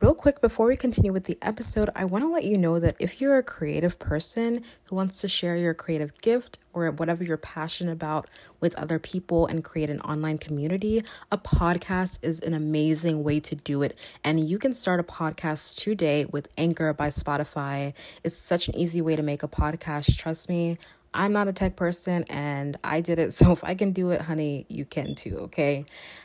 Real 0.00 0.14
quick, 0.14 0.40
before 0.40 0.68
we 0.68 0.76
continue 0.76 1.12
with 1.12 1.24
the 1.24 1.36
episode, 1.42 1.90
I 1.96 2.04
want 2.04 2.22
to 2.22 2.30
let 2.30 2.44
you 2.44 2.56
know 2.56 2.78
that 2.78 2.94
if 3.00 3.20
you're 3.20 3.36
a 3.36 3.42
creative 3.42 3.98
person 3.98 4.62
who 4.84 4.94
wants 4.94 5.20
to 5.22 5.28
share 5.28 5.56
your 5.56 5.74
creative 5.74 6.16
gift 6.20 6.56
or 6.72 6.88
whatever 6.92 7.24
you're 7.24 7.36
passionate 7.36 7.94
about 7.94 8.30
with 8.60 8.76
other 8.76 9.00
people 9.00 9.48
and 9.48 9.64
create 9.64 9.90
an 9.90 10.00
online 10.02 10.38
community, 10.38 11.02
a 11.32 11.38
podcast 11.38 12.20
is 12.22 12.38
an 12.38 12.54
amazing 12.54 13.24
way 13.24 13.40
to 13.40 13.56
do 13.56 13.82
it. 13.82 13.98
And 14.22 14.38
you 14.38 14.56
can 14.56 14.72
start 14.72 15.00
a 15.00 15.02
podcast 15.02 15.74
today 15.74 16.26
with 16.26 16.46
Anchor 16.56 16.92
by 16.92 17.08
Spotify. 17.08 17.92
It's 18.22 18.36
such 18.36 18.68
an 18.68 18.76
easy 18.76 19.02
way 19.02 19.16
to 19.16 19.22
make 19.24 19.42
a 19.42 19.48
podcast. 19.48 20.16
Trust 20.16 20.48
me. 20.48 20.78
I'm 21.14 21.32
not 21.32 21.48
a 21.48 21.52
tech 21.52 21.76
person 21.76 22.24
and 22.28 22.76
I 22.84 23.00
did 23.00 23.18
it. 23.18 23.32
So 23.38 23.52
if 23.52 23.62
I 23.62 23.74
can 23.74 23.92
do 23.92 24.10
it, 24.10 24.22
honey, 24.22 24.66
you 24.68 24.84
can 24.84 25.14
too, 25.14 25.38
okay? 25.42 25.84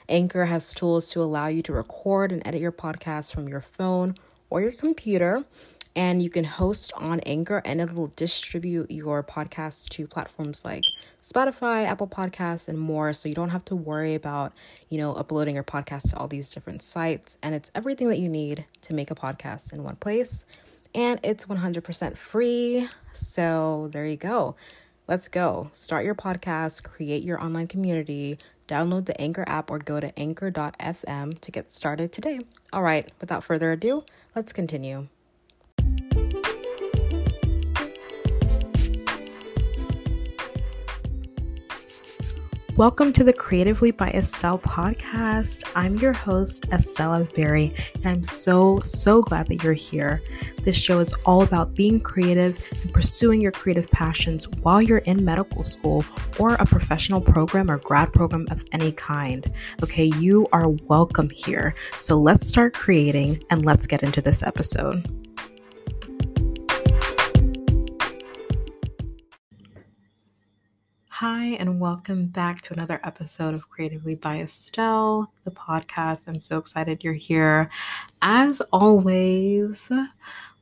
Anchor 0.09 0.45
has 0.45 0.73
tools 0.73 1.11
to 1.11 1.21
allow 1.21 1.45
you 1.47 1.61
to 1.63 1.73
record 1.73 2.31
and 2.31 2.45
edit 2.45 2.59
your 2.59 2.71
podcast 2.71 3.33
from 3.33 3.47
your 3.47 3.61
phone 3.61 4.15
or 4.49 4.61
your 4.61 4.71
computer. 4.71 5.45
And 5.95 6.23
you 6.23 6.31
can 6.31 6.43
host 6.43 6.91
on 6.97 7.19
Anchor 7.19 7.61
and 7.65 7.79
it 7.79 7.93
will 7.93 8.11
distribute 8.15 8.89
your 8.89 9.21
podcast 9.23 9.89
to 9.89 10.07
platforms 10.07 10.65
like 10.65 10.81
Spotify, 11.21 11.85
Apple 11.85 12.07
Podcasts, 12.07 12.67
and 12.67 12.79
more. 12.79 13.13
So 13.13 13.29
you 13.29 13.35
don't 13.35 13.49
have 13.49 13.63
to 13.65 13.75
worry 13.75 14.15
about, 14.15 14.53
you 14.89 14.97
know, 14.97 15.13
uploading 15.13 15.53
your 15.53 15.63
podcast 15.63 16.09
to 16.09 16.17
all 16.17 16.27
these 16.27 16.49
different 16.49 16.81
sites. 16.81 17.37
And 17.43 17.53
it's 17.53 17.69
everything 17.75 18.09
that 18.09 18.17
you 18.17 18.27
need 18.27 18.65
to 18.81 18.95
make 18.95 19.11
a 19.11 19.15
podcast 19.15 19.71
in 19.71 19.83
one 19.83 19.97
place 19.97 20.45
and 20.95 21.19
it's 21.23 21.45
100% 21.45 22.17
free. 22.17 22.87
So 23.13 23.89
there 23.91 24.05
you 24.05 24.17
go. 24.17 24.55
Let's 25.07 25.27
go. 25.27 25.69
Start 25.73 26.05
your 26.05 26.15
podcast, 26.15 26.83
create 26.83 27.23
your 27.23 27.41
online 27.41 27.67
community, 27.67 28.37
download 28.67 29.05
the 29.05 29.19
Anchor 29.19 29.43
app, 29.47 29.69
or 29.69 29.79
go 29.79 29.99
to 29.99 30.17
anchor.fm 30.17 31.39
to 31.39 31.51
get 31.51 31.71
started 31.71 32.13
today. 32.13 32.39
All 32.71 32.83
right, 32.83 33.11
without 33.19 33.43
further 33.43 33.71
ado, 33.71 34.05
let's 34.35 34.53
continue. 34.53 35.07
Welcome 42.77 43.13
to 43.13 43.23
the 43.23 43.33
Creatively 43.33 43.91
by 43.91 44.07
Estelle 44.09 44.57
podcast. 44.57 45.63
I'm 45.75 45.95
your 45.99 46.11
host, 46.11 46.65
Estella 46.71 47.23
Berry, 47.35 47.71
and 47.93 48.07
I'm 48.07 48.23
so, 48.23 48.79
so 48.79 49.21
glad 49.21 49.45
that 49.49 49.61
you're 49.61 49.73
here. 49.73 50.23
This 50.63 50.75
show 50.75 50.99
is 50.99 51.15
all 51.23 51.43
about 51.43 51.75
being 51.75 51.99
creative 51.99 52.57
and 52.81 52.91
pursuing 52.91 53.41
your 53.41 53.51
creative 53.51 53.91
passions 53.91 54.47
while 54.47 54.81
you're 54.81 54.97
in 54.99 55.23
medical 55.23 55.63
school 55.63 56.03
or 56.39 56.55
a 56.55 56.65
professional 56.65 57.21
program 57.21 57.69
or 57.69 57.77
grad 57.77 58.11
program 58.11 58.47
of 58.49 58.65
any 58.71 58.91
kind. 58.91 59.51
Okay, 59.83 60.05
you 60.05 60.47
are 60.51 60.69
welcome 60.69 61.29
here. 61.29 61.75
So 61.99 62.17
let's 62.17 62.47
start 62.47 62.73
creating 62.73 63.43
and 63.51 63.63
let's 63.63 63.85
get 63.85 64.01
into 64.01 64.19
this 64.19 64.41
episode. 64.41 65.07
Hi, 71.17 71.49
and 71.59 71.79
welcome 71.79 72.25
back 72.25 72.61
to 72.61 72.73
another 72.73 72.99
episode 73.03 73.53
of 73.53 73.69
Creatively 73.69 74.15
by 74.15 74.39
Estelle, 74.39 75.31
the 75.43 75.51
podcast. 75.51 76.27
I'm 76.27 76.39
so 76.39 76.57
excited 76.57 77.03
you're 77.03 77.13
here. 77.13 77.69
As 78.23 78.61
always, 78.71 79.91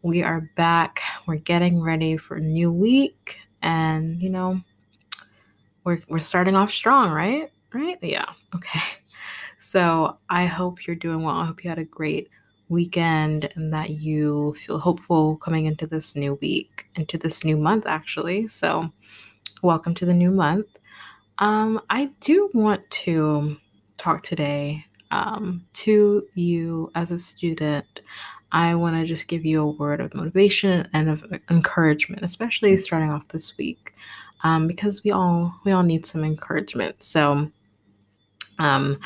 we 0.02 0.22
are 0.22 0.52
back. 0.58 1.00
We're 1.26 1.38
getting 1.38 1.80
ready 1.80 2.18
for 2.18 2.36
a 2.36 2.42
new 2.42 2.70
week, 2.70 3.40
and 3.62 4.22
you 4.22 4.30
know, 4.30 4.60
we're 5.86 6.02
we're 6.10 6.20
starting 6.20 6.58
off 6.58 6.70
strong, 6.70 7.12
right? 7.12 7.50
Right? 7.74 7.98
Yeah. 8.02 8.26
Okay. 8.54 8.82
So 9.64 10.18
I 10.28 10.48
hope 10.48 10.88
you're 10.88 10.96
doing 10.96 11.22
well. 11.22 11.36
I 11.36 11.46
hope 11.46 11.64
you 11.64 11.70
had 11.70 11.78
a 11.78 11.86
great 11.86 12.30
weekend 12.68 13.48
and 13.54 13.72
that 13.74 13.92
you 13.92 14.54
feel 14.54 14.80
hopeful 14.80 15.38
coming 15.38 15.68
into 15.68 15.86
this 15.86 16.16
new 16.16 16.34
week, 16.42 16.88
into 16.96 17.16
this 17.16 17.46
new 17.46 17.56
month, 17.56 17.86
actually. 17.86 18.48
So 18.48 18.92
welcome 19.62 19.94
to 19.94 20.06
the 20.06 20.14
new 20.14 20.32
month. 20.32 20.80
Um, 21.38 21.82
I 21.90 22.10
do 22.20 22.50
want 22.54 22.90
to 22.90 23.58
talk 23.98 24.24
today 24.24 24.86
um, 25.12 25.66
to 25.74 26.26
you 26.34 26.92
as 26.96 27.12
a 27.12 27.20
student. 27.20 28.02
I 28.52 28.74
want 28.76 28.96
to 28.96 29.06
just 29.06 29.28
give 29.28 29.46
you 29.46 29.62
a 29.62 29.68
word 29.68 30.02
of 30.02 30.16
motivation 30.16 30.88
and 30.94 31.10
of 31.10 31.24
encouragement, 31.50 32.24
especially 32.24 32.76
starting 32.78 33.12
off 33.12 33.28
this 33.28 33.56
week, 33.58 33.94
um, 34.44 34.68
because 34.68 35.04
we 35.04 35.12
all 35.12 35.54
we 35.64 35.72
all 35.72 35.84
need 35.84 36.06
some 36.06 36.24
encouragement. 36.24 37.04
So, 37.04 37.52
um, 38.58 38.98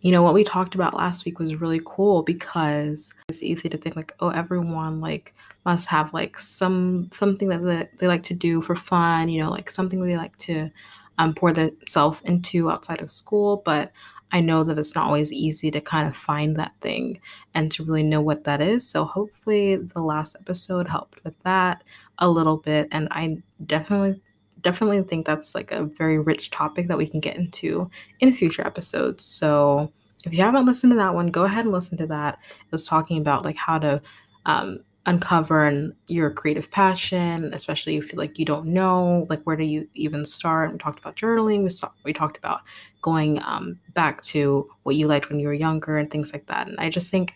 you 0.00 0.10
know 0.10 0.22
what 0.22 0.34
we 0.34 0.42
talked 0.44 0.74
about 0.74 0.94
last 0.94 1.24
week 1.24 1.38
was 1.38 1.54
really 1.54 1.80
cool 1.84 2.22
because 2.22 3.14
it's 3.28 3.42
easy 3.42 3.68
to 3.68 3.78
think 3.78 3.94
like, 3.94 4.12
oh, 4.20 4.30
everyone 4.30 5.00
like 5.00 5.34
must 5.64 5.86
have 5.86 6.12
like 6.14 6.38
some 6.38 7.10
something 7.12 7.48
that 7.48 7.90
they, 7.98 8.06
like 8.06 8.22
to 8.24 8.34
do 8.34 8.60
for 8.60 8.74
fun, 8.76 9.28
you 9.28 9.42
know, 9.42 9.50
like 9.50 9.70
something 9.70 10.02
they 10.02 10.16
like 10.16 10.36
to 10.38 10.70
um, 11.18 11.34
pour 11.34 11.52
themselves 11.52 12.22
into 12.22 12.70
outside 12.70 13.00
of 13.00 13.10
school. 13.10 13.62
But 13.64 13.92
I 14.32 14.40
know 14.40 14.62
that 14.64 14.78
it's 14.78 14.94
not 14.94 15.06
always 15.06 15.32
easy 15.32 15.70
to 15.72 15.80
kind 15.80 16.06
of 16.08 16.16
find 16.16 16.56
that 16.56 16.72
thing 16.80 17.20
and 17.54 17.70
to 17.72 17.84
really 17.84 18.02
know 18.02 18.20
what 18.20 18.44
that 18.44 18.62
is. 18.62 18.88
So 18.88 19.04
hopefully 19.04 19.76
the 19.76 20.00
last 20.00 20.36
episode 20.38 20.88
helped 20.88 21.22
with 21.24 21.34
that 21.42 21.82
a 22.18 22.28
little 22.28 22.58
bit. 22.58 22.88
And 22.92 23.08
I 23.10 23.38
definitely 23.66 24.20
definitely 24.62 25.02
think 25.02 25.26
that's 25.26 25.54
like 25.54 25.72
a 25.72 25.84
very 25.84 26.18
rich 26.18 26.50
topic 26.50 26.88
that 26.88 26.98
we 26.98 27.06
can 27.06 27.20
get 27.20 27.36
into 27.36 27.90
in 28.20 28.32
future 28.32 28.66
episodes. 28.66 29.24
So 29.24 29.90
if 30.26 30.34
you 30.34 30.42
haven't 30.42 30.66
listened 30.66 30.92
to 30.92 30.96
that 30.96 31.14
one, 31.14 31.28
go 31.28 31.44
ahead 31.44 31.64
and 31.64 31.72
listen 31.72 31.96
to 31.98 32.06
that. 32.08 32.38
It 32.66 32.72
was 32.72 32.86
talking 32.86 33.18
about 33.18 33.44
like 33.44 33.56
how 33.56 33.78
to 33.78 34.02
um, 34.44 34.80
uncover 35.10 35.92
your 36.06 36.30
creative 36.30 36.70
passion, 36.70 37.52
especially 37.52 37.96
if 37.96 38.12
you 38.12 38.18
like 38.18 38.38
you 38.38 38.44
don't 38.44 38.66
know 38.66 39.26
like 39.28 39.42
where 39.42 39.56
do 39.56 39.64
you 39.64 39.88
even 39.94 40.24
start. 40.24 40.70
We 40.70 40.78
talked 40.78 41.00
about 41.00 41.16
journaling. 41.16 41.64
We, 41.64 41.70
saw, 41.70 41.90
we 42.04 42.12
talked 42.12 42.36
about 42.36 42.60
going 43.02 43.42
um, 43.42 43.80
back 43.94 44.22
to 44.22 44.70
what 44.84 44.94
you 44.96 45.08
liked 45.08 45.28
when 45.28 45.40
you 45.40 45.48
were 45.48 45.54
younger 45.54 45.96
and 45.96 46.10
things 46.10 46.32
like 46.32 46.46
that. 46.46 46.68
And 46.68 46.78
I 46.78 46.88
just 46.88 47.10
think 47.10 47.34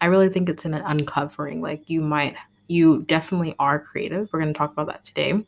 I 0.00 0.06
really 0.06 0.30
think 0.30 0.48
it's 0.48 0.64
in 0.64 0.72
an 0.72 0.82
uncovering. 0.84 1.60
Like 1.60 1.90
you 1.90 2.00
might 2.00 2.36
you 2.68 3.02
definitely 3.02 3.54
are 3.58 3.78
creative. 3.78 4.32
We're 4.32 4.40
going 4.40 4.54
to 4.54 4.58
talk 4.58 4.72
about 4.72 4.86
that 4.86 5.02
today. 5.02 5.44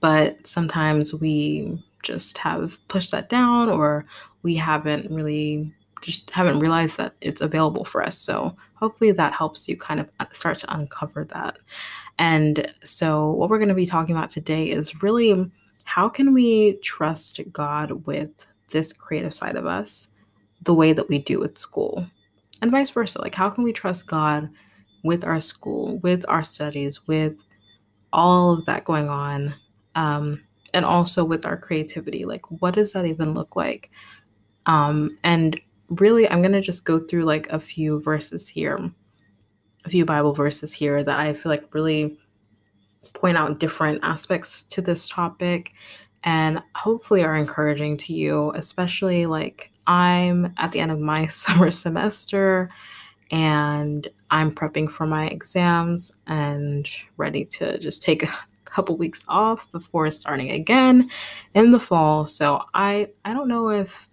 But 0.00 0.46
sometimes 0.46 1.14
we 1.14 1.82
just 2.02 2.36
have 2.38 2.78
pushed 2.88 3.12
that 3.12 3.30
down 3.30 3.70
or 3.70 4.04
we 4.42 4.56
haven't 4.56 5.10
really 5.10 5.72
just 6.02 6.28
haven't 6.30 6.58
realized 6.58 6.98
that 6.98 7.14
it's 7.22 7.40
available 7.40 7.84
for 7.84 8.02
us. 8.02 8.18
So 8.18 8.54
hopefully 8.84 9.12
that 9.12 9.32
helps 9.32 9.68
you 9.68 9.76
kind 9.76 9.98
of 9.98 10.10
uh, 10.20 10.26
start 10.32 10.58
to 10.58 10.74
uncover 10.74 11.24
that. 11.24 11.56
And 12.18 12.70
so 12.82 13.30
what 13.30 13.48
we're 13.48 13.58
going 13.58 13.68
to 13.70 13.74
be 13.74 13.86
talking 13.86 14.14
about 14.14 14.28
today 14.28 14.70
is 14.70 15.02
really 15.02 15.50
how 15.84 16.08
can 16.08 16.34
we 16.34 16.74
trust 16.82 17.40
God 17.50 18.06
with 18.06 18.30
this 18.70 18.92
creative 18.92 19.32
side 19.32 19.56
of 19.56 19.66
us 19.66 20.08
the 20.62 20.74
way 20.74 20.92
that 20.92 21.08
we 21.08 21.18
do 21.18 21.40
with 21.40 21.56
school? 21.56 22.06
And 22.60 22.70
vice 22.70 22.90
versa. 22.90 23.20
Like 23.20 23.34
how 23.34 23.48
can 23.48 23.64
we 23.64 23.72
trust 23.72 24.06
God 24.06 24.50
with 25.02 25.24
our 25.24 25.40
school, 25.40 25.98
with 26.00 26.24
our 26.28 26.42
studies, 26.42 27.06
with 27.06 27.34
all 28.12 28.52
of 28.52 28.66
that 28.66 28.84
going 28.84 29.08
on? 29.08 29.54
Um, 29.94 30.42
and 30.74 30.84
also 30.84 31.24
with 31.24 31.46
our 31.46 31.56
creativity. 31.56 32.24
Like, 32.24 32.42
what 32.60 32.74
does 32.74 32.92
that 32.92 33.06
even 33.06 33.32
look 33.32 33.56
like? 33.56 33.90
Um, 34.66 35.16
and 35.22 35.58
really, 35.88 36.28
I'm 36.28 36.40
going 36.40 36.52
to 36.52 36.60
just 36.60 36.84
go 36.84 36.98
through 36.98 37.24
like 37.24 37.48
a 37.48 37.60
few 37.60 38.00
verses 38.00 38.48
here, 38.48 38.90
a 39.84 39.88
few 39.88 40.04
Bible 40.04 40.32
verses 40.32 40.72
here 40.72 41.02
that 41.02 41.20
I 41.20 41.32
feel 41.32 41.50
like 41.50 41.74
really 41.74 42.18
point 43.12 43.36
out 43.36 43.60
different 43.60 44.00
aspects 44.02 44.64
to 44.64 44.80
this 44.80 45.08
topic 45.08 45.72
and 46.24 46.62
hopefully 46.74 47.22
are 47.22 47.36
encouraging 47.36 47.96
to 47.98 48.14
you, 48.14 48.50
especially 48.52 49.26
like 49.26 49.70
I'm 49.86 50.54
at 50.56 50.72
the 50.72 50.80
end 50.80 50.90
of 50.90 50.98
my 50.98 51.26
summer 51.28 51.70
semester 51.70 52.70
and 53.30 54.08
I'm 54.30 54.54
prepping 54.54 54.90
for 54.90 55.06
my 55.06 55.26
exams 55.26 56.12
and 56.26 56.88
ready 57.16 57.44
to 57.46 57.78
just 57.78 58.02
take 58.02 58.22
a 58.22 58.38
couple 58.64 58.96
weeks 58.96 59.20
off 59.28 59.70
before 59.70 60.10
starting 60.10 60.50
again 60.50 61.08
in 61.54 61.70
the 61.70 61.78
fall. 61.78 62.26
So 62.26 62.62
I 62.74 63.08
I 63.24 63.32
don't 63.32 63.48
know 63.48 63.70
if 63.70 64.08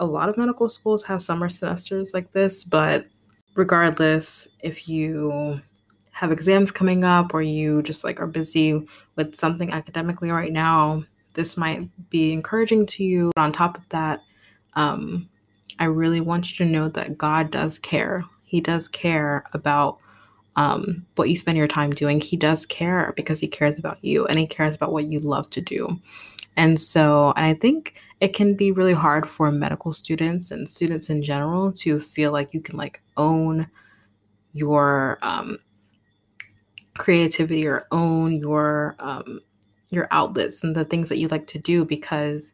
a 0.00 0.06
lot 0.06 0.28
of 0.28 0.36
medical 0.36 0.68
schools 0.68 1.04
have 1.04 1.22
summer 1.22 1.48
semesters 1.48 2.12
like 2.12 2.32
this, 2.32 2.64
but 2.64 3.06
regardless, 3.54 4.48
if 4.60 4.88
you 4.88 5.60
have 6.12 6.32
exams 6.32 6.70
coming 6.70 7.04
up 7.04 7.32
or 7.32 7.42
you 7.42 7.82
just 7.82 8.02
like 8.02 8.18
are 8.18 8.26
busy 8.26 8.86
with 9.16 9.36
something 9.36 9.70
academically 9.70 10.30
right 10.30 10.52
now, 10.52 11.04
this 11.34 11.56
might 11.56 11.88
be 12.08 12.32
encouraging 12.32 12.86
to 12.86 13.04
you. 13.04 13.30
But 13.34 13.42
on 13.42 13.52
top 13.52 13.76
of 13.76 13.88
that, 13.90 14.22
um, 14.74 15.28
I 15.78 15.84
really 15.84 16.20
want 16.20 16.50
you 16.50 16.64
to 16.64 16.72
know 16.72 16.88
that 16.88 17.18
God 17.18 17.50
does 17.50 17.78
care. 17.78 18.24
He 18.44 18.60
does 18.60 18.88
care 18.88 19.44
about 19.52 19.98
um, 20.56 21.06
what 21.14 21.28
you 21.28 21.36
spend 21.36 21.58
your 21.58 21.68
time 21.68 21.90
doing. 21.90 22.20
He 22.20 22.36
does 22.36 22.66
care 22.66 23.12
because 23.16 23.40
He 23.40 23.48
cares 23.48 23.78
about 23.78 23.98
you 24.02 24.26
and 24.26 24.38
He 24.38 24.46
cares 24.46 24.74
about 24.74 24.92
what 24.92 25.06
you 25.06 25.20
love 25.20 25.48
to 25.50 25.60
do. 25.60 26.00
And 26.56 26.80
so, 26.80 27.32
and 27.36 27.46
I 27.46 27.54
think 27.54 27.94
it 28.20 28.34
can 28.34 28.54
be 28.54 28.70
really 28.70 28.92
hard 28.92 29.28
for 29.28 29.50
medical 29.50 29.92
students 29.92 30.50
and 30.50 30.68
students 30.68 31.08
in 31.08 31.22
general 31.22 31.72
to 31.72 31.98
feel 31.98 32.32
like 32.32 32.52
you 32.52 32.60
can 32.60 32.76
like 32.76 33.02
own 33.16 33.66
your 34.52 35.18
um, 35.22 35.58
creativity 36.98 37.66
or 37.66 37.86
own 37.90 38.34
your 38.34 38.94
um, 38.98 39.40
your 39.88 40.06
outlets 40.10 40.62
and 40.62 40.76
the 40.76 40.84
things 40.84 41.08
that 41.08 41.18
you 41.18 41.26
like 41.28 41.46
to 41.48 41.58
do 41.58 41.84
because 41.84 42.52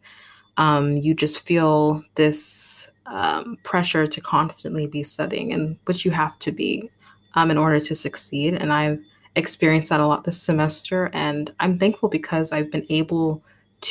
um, 0.56 0.96
you 0.96 1.14
just 1.14 1.46
feel 1.46 2.02
this 2.14 2.88
um, 3.06 3.58
pressure 3.62 4.06
to 4.06 4.20
constantly 4.20 4.86
be 4.86 5.02
studying 5.02 5.52
and 5.52 5.76
which 5.84 6.04
you 6.04 6.10
have 6.10 6.38
to 6.38 6.50
be 6.50 6.90
um, 7.34 7.50
in 7.50 7.58
order 7.58 7.80
to 7.80 7.94
succeed. 7.94 8.54
And 8.54 8.72
i've 8.72 9.00
experienced 9.34 9.90
that 9.90 10.00
a 10.00 10.06
lot 10.06 10.24
this 10.24 10.40
semester. 10.40 11.10
And 11.12 11.52
i'm 11.58 11.78
thankful 11.78 12.08
because 12.08 12.52
i've 12.52 12.70
been 12.70 12.86
able 12.88 13.42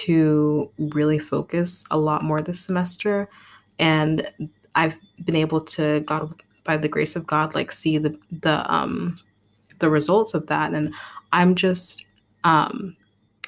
to 0.03 0.69
really 0.77 1.19
focus 1.19 1.86
a 1.92 1.97
lot 1.97 2.24
more 2.24 2.42
this 2.42 2.59
semester. 2.59 3.30
And 3.80 4.30
i've 4.77 5.00
been 5.24 5.38
able 5.38 5.62
to 5.62 6.01
god 6.01 6.44
by 6.65 6.75
the 6.75 6.89
grace 6.89 7.15
of 7.15 7.25
god 7.25 7.56
like 7.56 7.71
see 7.71 7.97
the 7.97 8.13
the 8.42 8.69
um 8.74 9.18
the 9.80 9.89
results 9.89 10.33
of 10.33 10.47
that. 10.47 10.74
And 10.74 10.94
i'm 11.31 11.56
just 11.56 12.06
um 12.44 12.95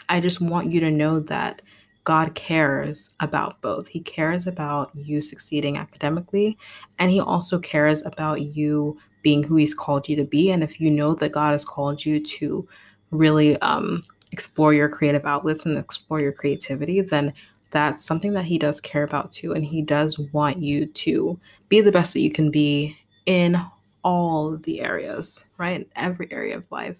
i 0.09 0.19
just 0.19 0.39
want 0.39 0.71
you 0.71 0.79
to 0.79 0.91
know 0.91 1.19
that 1.19 1.61
god 2.05 2.35
cares 2.35 3.09
about 3.19 3.61
both. 3.61 3.89
He 3.89 3.99
cares 3.99 4.47
about 4.47 4.91
you 4.95 5.19
succeeding 5.19 5.77
academically 5.77 6.57
and 6.99 7.11
he 7.11 7.19
also 7.19 7.59
cares 7.59 8.01
about 8.05 8.41
you 8.41 8.97
being 9.21 9.43
who 9.43 9.57
he's 9.57 9.73
called 9.73 10.07
you 10.07 10.15
to 10.15 10.23
be. 10.23 10.49
And 10.51 10.63
if 10.63 10.79
you 10.79 10.89
know 10.89 11.13
that 11.15 11.33
god 11.33 11.51
has 11.51 11.65
called 11.65 12.05
you 12.05 12.23
to 12.23 12.67
really 13.11 13.59
um 13.61 14.03
explore 14.31 14.73
your 14.73 14.89
creative 14.89 15.25
outlets 15.25 15.65
and 15.65 15.77
explore 15.77 16.19
your 16.19 16.33
creativity 16.33 17.01
then 17.01 17.33
that's 17.71 18.03
something 18.03 18.33
that 18.33 18.45
he 18.45 18.57
does 18.57 18.79
care 18.81 19.03
about 19.03 19.31
too 19.31 19.53
and 19.53 19.65
he 19.65 19.81
does 19.81 20.17
want 20.31 20.61
you 20.61 20.85
to 20.85 21.39
be 21.69 21.81
the 21.81 21.91
best 21.91 22.13
that 22.13 22.21
you 22.21 22.31
can 22.31 22.49
be 22.49 22.97
in 23.25 23.61
all 24.07 24.55
the 24.57 24.79
areas, 24.79 25.43
right? 25.57 25.85
Every 25.97 26.31
area 26.31 26.55
of 26.55 26.65
life 26.71 26.97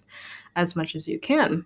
as 0.56 0.76
much 0.76 0.94
as 0.94 1.08
you 1.08 1.18
can. 1.18 1.64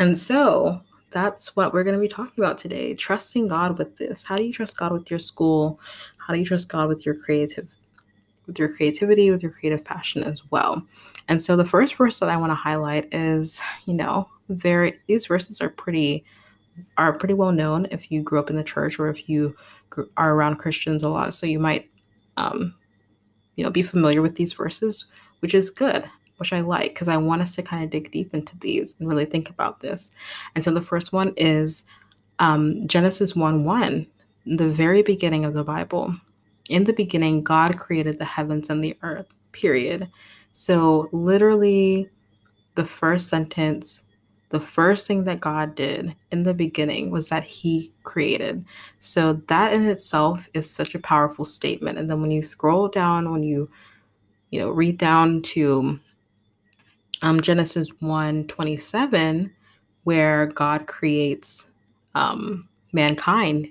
And 0.00 0.18
so 0.18 0.80
that's 1.12 1.54
what 1.54 1.72
we're 1.72 1.84
going 1.84 1.96
to 1.96 2.00
be 2.00 2.08
talking 2.08 2.42
about 2.42 2.58
today 2.58 2.92
trusting 2.94 3.46
God 3.46 3.78
with 3.78 3.96
this. 3.96 4.24
How 4.24 4.36
do 4.36 4.42
you 4.42 4.52
trust 4.52 4.76
God 4.76 4.92
with 4.92 5.10
your 5.10 5.20
school? 5.20 5.78
How 6.18 6.34
do 6.34 6.40
you 6.40 6.44
trust 6.44 6.68
God 6.68 6.88
with 6.88 7.06
your 7.06 7.14
creative 7.14 7.76
with 8.48 8.58
your 8.58 8.68
creativity, 8.68 9.30
with 9.30 9.42
your 9.42 9.50
creative 9.50 9.84
passion 9.84 10.22
as 10.22 10.42
well. 10.50 10.80
And 11.26 11.42
so 11.42 11.56
the 11.56 11.64
first 11.64 11.96
verse 11.96 12.20
that 12.20 12.28
I 12.28 12.36
want 12.36 12.50
to 12.50 12.54
highlight 12.54 13.12
is, 13.12 13.60
you 13.86 13.94
know, 13.94 14.28
very 14.48 14.98
these 15.06 15.26
verses 15.26 15.60
are 15.60 15.70
pretty 15.70 16.24
are 16.98 17.12
pretty 17.12 17.34
well 17.34 17.52
known 17.52 17.86
if 17.90 18.10
you 18.10 18.22
grew 18.22 18.38
up 18.38 18.50
in 18.50 18.56
the 18.56 18.64
church 18.64 18.98
or 18.98 19.08
if 19.08 19.28
you 19.28 19.56
are 20.16 20.34
around 20.34 20.56
Christians 20.56 21.02
a 21.02 21.08
lot. 21.08 21.34
So 21.34 21.46
you 21.46 21.58
might 21.58 21.90
um, 22.36 22.74
you 23.56 23.64
know, 23.64 23.70
be 23.70 23.82
familiar 23.82 24.22
with 24.22 24.36
these 24.36 24.52
verses, 24.52 25.06
which 25.40 25.54
is 25.54 25.70
good, 25.70 26.08
which 26.36 26.52
I 26.52 26.60
like 26.60 26.94
because 26.94 27.08
I 27.08 27.16
want 27.16 27.42
us 27.42 27.54
to 27.56 27.62
kind 27.62 27.82
of 27.82 27.90
dig 27.90 28.10
deep 28.10 28.32
into 28.34 28.56
these 28.58 28.94
and 28.98 29.08
really 29.08 29.24
think 29.24 29.50
about 29.50 29.80
this. 29.80 30.10
And 30.54 30.62
so 30.62 30.70
the 30.70 30.82
first 30.82 31.12
one 31.12 31.32
is 31.36 31.82
um, 32.38 32.86
Genesis 32.86 33.34
1 33.34 33.64
1, 33.64 34.06
the 34.46 34.68
very 34.68 35.02
beginning 35.02 35.44
of 35.44 35.54
the 35.54 35.64
Bible. 35.64 36.14
In 36.68 36.84
the 36.84 36.92
beginning, 36.92 37.42
God 37.42 37.78
created 37.78 38.18
the 38.18 38.24
heavens 38.24 38.68
and 38.68 38.84
the 38.84 38.96
earth, 39.02 39.28
period. 39.52 40.10
So, 40.52 41.08
literally, 41.12 42.10
the 42.74 42.84
first 42.84 43.28
sentence 43.28 44.02
the 44.50 44.60
first 44.60 45.06
thing 45.06 45.24
that 45.24 45.40
God 45.40 45.74
did 45.74 46.14
in 46.30 46.44
the 46.44 46.54
beginning 46.54 47.10
was 47.10 47.28
that 47.28 47.44
He 47.44 47.92
created. 48.04 48.64
So 49.00 49.34
that 49.48 49.72
in 49.72 49.86
itself 49.86 50.48
is 50.54 50.70
such 50.70 50.94
a 50.94 51.00
powerful 51.00 51.44
statement. 51.44 51.98
And 51.98 52.08
then 52.08 52.20
when 52.20 52.30
you 52.30 52.42
scroll 52.42 52.88
down, 52.88 53.30
when 53.30 53.42
you 53.42 53.68
you 54.50 54.60
know 54.60 54.70
read 54.70 54.98
down 54.98 55.42
to 55.42 55.98
um, 57.22 57.40
Genesis 57.40 57.90
1 58.00 58.46
27, 58.46 59.52
where 60.04 60.46
God 60.46 60.86
creates 60.86 61.66
um, 62.14 62.68
mankind, 62.92 63.68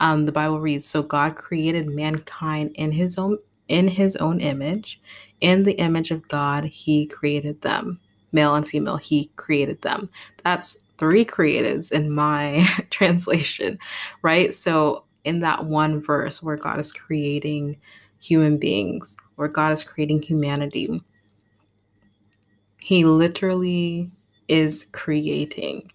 um, 0.00 0.26
the 0.26 0.32
Bible 0.32 0.60
reads, 0.60 0.86
So 0.86 1.02
God 1.02 1.36
created 1.36 1.88
mankind 1.88 2.72
in 2.74 2.92
his 2.92 3.16
own 3.16 3.38
in 3.68 3.88
his 3.88 4.16
own 4.16 4.40
image. 4.40 5.00
In 5.40 5.64
the 5.64 5.72
image 5.72 6.10
of 6.10 6.28
God, 6.28 6.64
he 6.64 7.06
created 7.06 7.62
them 7.62 8.00
male 8.34 8.54
and 8.54 8.66
female, 8.66 8.98
he 8.98 9.30
created 9.36 9.80
them. 9.82 10.10
That's 10.42 10.76
three 10.98 11.24
creatives 11.24 11.90
in 11.90 12.10
my 12.10 12.66
translation, 12.90 13.78
right? 14.22 14.52
So, 14.52 15.04
in 15.24 15.40
that 15.40 15.64
one 15.64 16.02
verse 16.02 16.42
where 16.42 16.56
God 16.56 16.78
is 16.78 16.92
creating 16.92 17.78
human 18.22 18.58
beings, 18.58 19.16
where 19.36 19.48
God 19.48 19.72
is 19.72 19.82
creating 19.82 20.20
humanity, 20.20 21.02
he 22.78 23.04
literally 23.04 24.10
is 24.48 24.86
creating 24.92 25.90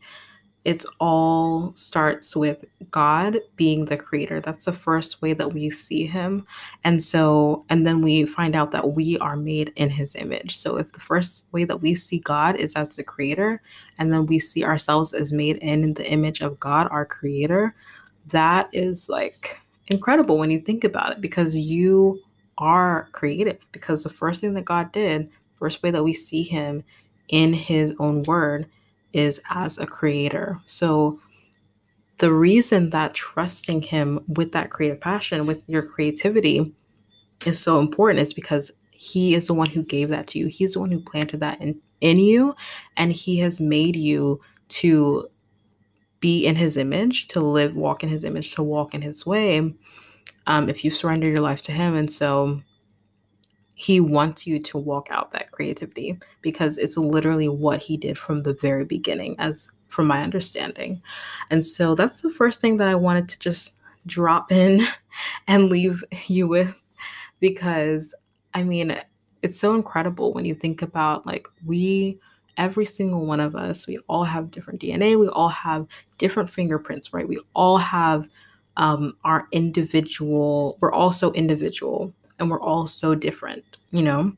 it 0.69 0.85
all 0.99 1.73
starts 1.73 2.35
with 2.35 2.63
God 2.91 3.39
being 3.55 3.85
the 3.85 3.97
creator. 3.97 4.39
That's 4.39 4.65
the 4.65 4.71
first 4.71 5.19
way 5.19 5.33
that 5.33 5.51
we 5.51 5.71
see 5.71 6.05
him. 6.05 6.45
And 6.83 7.03
so, 7.03 7.65
and 7.69 7.87
then 7.87 8.03
we 8.03 8.27
find 8.27 8.55
out 8.55 8.69
that 8.73 8.93
we 8.93 9.17
are 9.17 9.35
made 9.35 9.73
in 9.77 9.89
his 9.89 10.13
image. 10.13 10.55
So, 10.55 10.77
if 10.77 10.91
the 10.91 10.99
first 10.99 11.45
way 11.53 11.63
that 11.63 11.81
we 11.81 11.95
see 11.95 12.19
God 12.19 12.55
is 12.55 12.75
as 12.75 12.95
the 12.95 13.03
creator, 13.03 13.63
and 13.97 14.13
then 14.13 14.27
we 14.27 14.37
see 14.37 14.63
ourselves 14.63 15.11
as 15.11 15.31
made 15.31 15.57
in 15.57 15.95
the 15.95 16.07
image 16.07 16.41
of 16.41 16.59
God, 16.59 16.87
our 16.91 17.03
creator, 17.03 17.73
that 18.27 18.69
is 18.71 19.09
like 19.09 19.59
incredible 19.87 20.37
when 20.37 20.51
you 20.51 20.59
think 20.59 20.83
about 20.83 21.13
it 21.13 21.19
because 21.19 21.57
you 21.57 22.21
are 22.59 23.09
creative. 23.11 23.65
Because 23.71 24.03
the 24.03 24.09
first 24.09 24.39
thing 24.39 24.53
that 24.53 24.65
God 24.65 24.91
did, 24.91 25.31
first 25.57 25.81
way 25.81 25.89
that 25.89 26.03
we 26.03 26.13
see 26.13 26.43
him 26.43 26.83
in 27.29 27.53
his 27.53 27.95
own 27.97 28.21
word, 28.23 28.67
is 29.13 29.41
as 29.49 29.77
a 29.77 29.85
creator. 29.85 30.59
So 30.65 31.19
the 32.19 32.33
reason 32.33 32.89
that 32.89 33.13
trusting 33.13 33.83
him 33.83 34.19
with 34.27 34.51
that 34.51 34.69
creative 34.69 34.99
passion, 34.99 35.45
with 35.45 35.63
your 35.67 35.81
creativity, 35.81 36.73
is 37.45 37.59
so 37.59 37.79
important 37.79 38.21
is 38.21 38.33
because 38.33 38.71
he 38.91 39.33
is 39.33 39.47
the 39.47 39.53
one 39.53 39.69
who 39.69 39.83
gave 39.83 40.09
that 40.09 40.27
to 40.27 40.39
you. 40.39 40.47
He's 40.47 40.73
the 40.73 40.81
one 40.81 40.91
who 40.91 40.99
planted 40.99 41.39
that 41.39 41.61
in, 41.61 41.79
in 42.01 42.19
you, 42.19 42.53
and 42.97 43.11
he 43.13 43.39
has 43.39 43.59
made 43.59 43.95
you 43.95 44.41
to 44.69 45.29
be 46.19 46.45
in 46.45 46.57
his 46.57 46.75
image, 46.75 47.27
to 47.27 47.39
live, 47.39 47.75
walk 47.75 48.03
in 48.03 48.09
his 48.09 48.25
image, 48.25 48.53
to 48.55 48.63
walk 48.63 48.93
in 48.93 49.01
his 49.01 49.25
way. 49.25 49.73
Um, 50.47 50.67
if 50.67 50.83
you 50.83 50.91
surrender 50.91 51.27
your 51.27 51.39
life 51.39 51.61
to 51.63 51.71
him. 51.71 51.95
And 51.95 52.11
so 52.11 52.61
he 53.79 54.01
wants 54.01 54.45
you 54.45 54.59
to 54.59 54.77
walk 54.77 55.07
out 55.09 55.31
that 55.31 55.51
creativity 55.51 56.19
because 56.41 56.77
it's 56.77 56.97
literally 56.97 57.47
what 57.47 57.81
he 57.81 57.95
did 57.95 58.17
from 58.17 58.43
the 58.43 58.53
very 58.53 58.83
beginning 58.83 59.37
as 59.39 59.69
from 59.87 60.05
my 60.05 60.21
understanding. 60.21 61.01
And 61.49 61.65
so 61.65 61.95
that's 61.95 62.19
the 62.19 62.29
first 62.29 62.59
thing 62.59 62.75
that 62.77 62.89
i 62.89 62.95
wanted 62.95 63.29
to 63.29 63.39
just 63.39 63.71
drop 64.05 64.51
in 64.51 64.85
and 65.47 65.69
leave 65.69 66.03
you 66.27 66.45
with 66.45 66.75
because 67.39 68.13
i 68.53 68.63
mean 68.63 68.97
it's 69.43 69.59
so 69.59 69.75
incredible 69.75 70.33
when 70.33 70.43
you 70.43 70.55
think 70.55 70.81
about 70.81 71.25
like 71.25 71.47
we 71.65 72.19
every 72.57 72.85
single 72.85 73.25
one 73.25 73.39
of 73.39 73.55
us 73.55 73.87
we 73.87 73.97
all 74.09 74.25
have 74.25 74.51
different 74.51 74.81
dna 74.81 75.17
we 75.17 75.29
all 75.29 75.49
have 75.49 75.87
different 76.17 76.49
fingerprints 76.49 77.13
right? 77.13 77.27
We 77.29 77.39
all 77.53 77.77
have 77.77 78.27
um, 78.77 79.13
our 79.23 79.47
individual 79.51 80.77
we're 80.81 80.91
also 80.91 81.31
individual 81.31 82.13
and 82.39 82.49
we're 82.49 82.61
all 82.61 82.87
so 82.87 83.15
different, 83.15 83.77
you 83.91 84.01
know? 84.01 84.33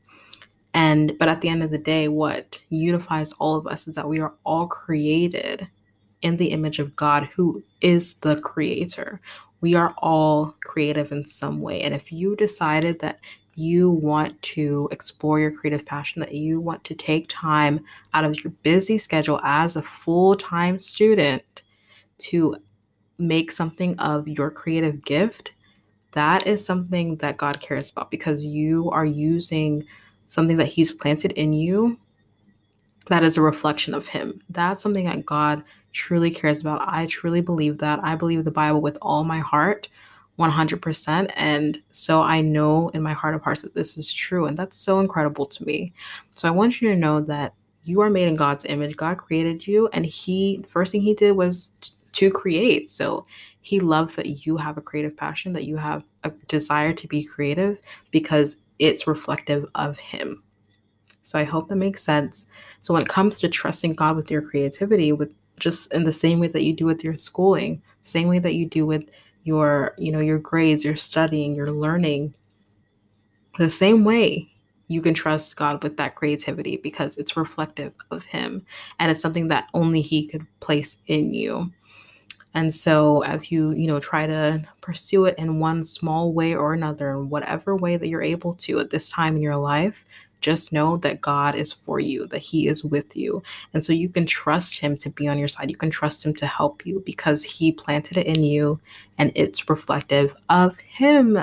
And 0.74 1.16
but 1.18 1.28
at 1.28 1.40
the 1.40 1.48
end 1.48 1.62
of 1.62 1.70
the 1.70 1.78
day, 1.78 2.08
what 2.08 2.62
unifies 2.70 3.32
all 3.32 3.56
of 3.56 3.66
us 3.66 3.86
is 3.86 3.94
that 3.94 4.08
we 4.08 4.20
are 4.20 4.34
all 4.44 4.66
created 4.66 5.68
in 6.22 6.36
the 6.36 6.48
image 6.48 6.78
of 6.78 6.96
God 6.96 7.24
who 7.24 7.62
is 7.80 8.14
the 8.14 8.40
creator. 8.40 9.20
We 9.60 9.74
are 9.74 9.94
all 9.98 10.54
creative 10.64 11.12
in 11.12 11.26
some 11.26 11.60
way. 11.60 11.82
And 11.82 11.94
if 11.94 12.10
you 12.10 12.36
decided 12.36 13.00
that 13.00 13.20
you 13.54 13.90
want 13.90 14.40
to 14.42 14.88
explore 14.90 15.38
your 15.38 15.50
creative 15.50 15.84
passion, 15.84 16.20
that 16.20 16.34
you 16.34 16.60
want 16.60 16.84
to 16.84 16.94
take 16.94 17.26
time 17.28 17.80
out 18.14 18.24
of 18.24 18.42
your 18.42 18.52
busy 18.62 18.96
schedule 18.96 19.40
as 19.42 19.76
a 19.76 19.82
full 19.82 20.36
time 20.36 20.80
student 20.80 21.62
to 22.18 22.56
make 23.18 23.52
something 23.52 23.98
of 23.98 24.26
your 24.26 24.50
creative 24.50 25.04
gift, 25.04 25.52
that 26.12 26.46
is 26.46 26.64
something 26.64 27.16
that 27.16 27.36
God 27.36 27.60
cares 27.60 27.90
about 27.90 28.10
because 28.10 28.46
you 28.46 28.90
are 28.90 29.04
using 29.06 29.84
something 30.28 30.56
that 30.56 30.66
He's 30.66 30.92
planted 30.92 31.32
in 31.32 31.52
you 31.52 31.98
that 33.08 33.24
is 33.24 33.36
a 33.36 33.42
reflection 33.42 33.94
of 33.94 34.06
Him. 34.06 34.40
That's 34.50 34.82
something 34.82 35.06
that 35.06 35.26
God 35.26 35.62
truly 35.92 36.30
cares 36.30 36.60
about. 36.60 36.82
I 36.86 37.06
truly 37.06 37.40
believe 37.40 37.78
that. 37.78 38.00
I 38.02 38.14
believe 38.14 38.44
the 38.44 38.50
Bible 38.50 38.80
with 38.80 38.96
all 39.02 39.24
my 39.24 39.40
heart, 39.40 39.88
100%. 40.38 41.32
And 41.36 41.82
so 41.90 42.22
I 42.22 42.40
know 42.40 42.88
in 42.90 43.02
my 43.02 43.12
heart 43.12 43.34
of 43.34 43.42
hearts 43.42 43.62
that 43.62 43.74
this 43.74 43.98
is 43.98 44.12
true. 44.12 44.46
And 44.46 44.56
that's 44.56 44.76
so 44.76 45.00
incredible 45.00 45.46
to 45.46 45.64
me. 45.64 45.92
So 46.30 46.48
I 46.48 46.52
want 46.52 46.80
you 46.80 46.90
to 46.90 46.96
know 46.96 47.20
that 47.22 47.54
you 47.84 48.00
are 48.00 48.10
made 48.10 48.28
in 48.28 48.36
God's 48.36 48.64
image. 48.64 48.96
God 48.96 49.18
created 49.18 49.66
you, 49.66 49.88
and 49.92 50.06
He, 50.06 50.64
first 50.68 50.92
thing 50.92 51.02
He 51.02 51.14
did 51.14 51.32
was 51.32 51.70
to 52.12 52.30
create. 52.30 52.90
So 52.90 53.26
he 53.62 53.80
loves 53.80 54.16
that 54.16 54.46
you 54.46 54.56
have 54.56 54.76
a 54.76 54.82
creative 54.82 55.16
passion, 55.16 55.52
that 55.52 55.64
you 55.64 55.76
have 55.76 56.04
a 56.24 56.30
desire 56.48 56.92
to 56.92 57.08
be 57.08 57.24
creative, 57.24 57.80
because 58.10 58.56
it's 58.78 59.06
reflective 59.06 59.64
of 59.76 59.98
Him. 59.98 60.42
So 61.22 61.38
I 61.38 61.44
hope 61.44 61.68
that 61.68 61.76
makes 61.76 62.02
sense. 62.02 62.46
So 62.80 62.92
when 62.92 63.04
it 63.04 63.08
comes 63.08 63.38
to 63.40 63.48
trusting 63.48 63.94
God 63.94 64.16
with 64.16 64.30
your 64.30 64.42
creativity, 64.42 65.12
with 65.12 65.32
just 65.58 65.92
in 65.94 66.02
the 66.02 66.12
same 66.12 66.40
way 66.40 66.48
that 66.48 66.64
you 66.64 66.72
do 66.72 66.84
with 66.84 67.04
your 67.04 67.16
schooling, 67.16 67.80
same 68.02 68.26
way 68.26 68.40
that 68.40 68.54
you 68.54 68.66
do 68.66 68.84
with 68.84 69.04
your, 69.44 69.94
you 69.98 70.10
know, 70.10 70.18
your 70.18 70.40
grades, 70.40 70.84
your 70.84 70.96
studying, 70.96 71.54
your 71.54 71.70
learning, 71.70 72.34
the 73.58 73.68
same 73.68 74.04
way 74.04 74.48
you 74.88 75.00
can 75.00 75.14
trust 75.14 75.56
God 75.56 75.82
with 75.84 75.96
that 75.98 76.16
creativity 76.16 76.76
because 76.76 77.16
it's 77.16 77.36
reflective 77.36 77.94
of 78.10 78.24
Him 78.24 78.66
and 78.98 79.10
it's 79.10 79.20
something 79.20 79.46
that 79.48 79.68
only 79.74 80.00
He 80.00 80.26
could 80.26 80.44
place 80.58 80.96
in 81.06 81.32
you. 81.32 81.70
And 82.54 82.72
so 82.74 83.22
as 83.22 83.50
you, 83.50 83.72
you 83.72 83.86
know, 83.86 84.00
try 84.00 84.26
to 84.26 84.62
pursue 84.80 85.24
it 85.24 85.34
in 85.38 85.58
one 85.58 85.84
small 85.84 86.32
way 86.32 86.54
or 86.54 86.74
another, 86.74 87.12
in 87.12 87.28
whatever 87.30 87.74
way 87.76 87.96
that 87.96 88.08
you're 88.08 88.22
able 88.22 88.52
to 88.54 88.80
at 88.80 88.90
this 88.90 89.08
time 89.08 89.36
in 89.36 89.42
your 89.42 89.56
life, 89.56 90.04
just 90.42 90.72
know 90.72 90.96
that 90.98 91.20
God 91.20 91.54
is 91.54 91.72
for 91.72 92.00
you, 92.00 92.26
that 92.26 92.38
He 92.38 92.66
is 92.66 92.84
with 92.84 93.16
you. 93.16 93.42
And 93.72 93.82
so 93.82 93.92
you 93.92 94.08
can 94.08 94.26
trust 94.26 94.78
Him 94.78 94.96
to 94.98 95.08
be 95.08 95.28
on 95.28 95.38
your 95.38 95.48
side. 95.48 95.70
You 95.70 95.76
can 95.76 95.90
trust 95.90 96.26
Him 96.26 96.34
to 96.34 96.46
help 96.46 96.84
you 96.84 97.02
because 97.06 97.44
He 97.44 97.72
planted 97.72 98.18
it 98.18 98.26
in 98.26 98.44
you 98.44 98.80
and 99.18 99.32
it's 99.34 99.70
reflective 99.70 100.34
of 100.50 100.78
Him. 100.80 101.38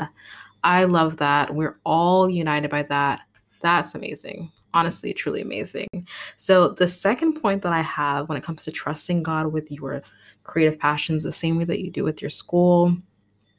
I 0.64 0.84
love 0.84 1.18
that. 1.18 1.56
We're 1.56 1.80
all 1.86 2.30
united 2.30 2.70
by 2.70 2.84
that. 2.84 3.22
That's 3.62 3.96
amazing. 3.96 4.52
Honestly, 4.74 5.14
truly 5.14 5.42
amazing. 5.42 5.88
So, 6.36 6.70
the 6.70 6.88
second 6.88 7.42
point 7.42 7.64
that 7.64 7.74
I 7.74 7.82
have 7.82 8.30
when 8.30 8.38
it 8.38 8.44
comes 8.44 8.64
to 8.66 8.72
trusting 8.72 9.24
God 9.24 9.52
with 9.52 9.72
your 9.72 10.04
creative 10.50 10.80
passions 10.80 11.24
the 11.24 11.32
same 11.32 11.58
way 11.58 11.64
that 11.64 11.80
you 11.80 11.92
do 11.92 12.04
with 12.04 12.22
your 12.24 12.32
school, 12.32 12.98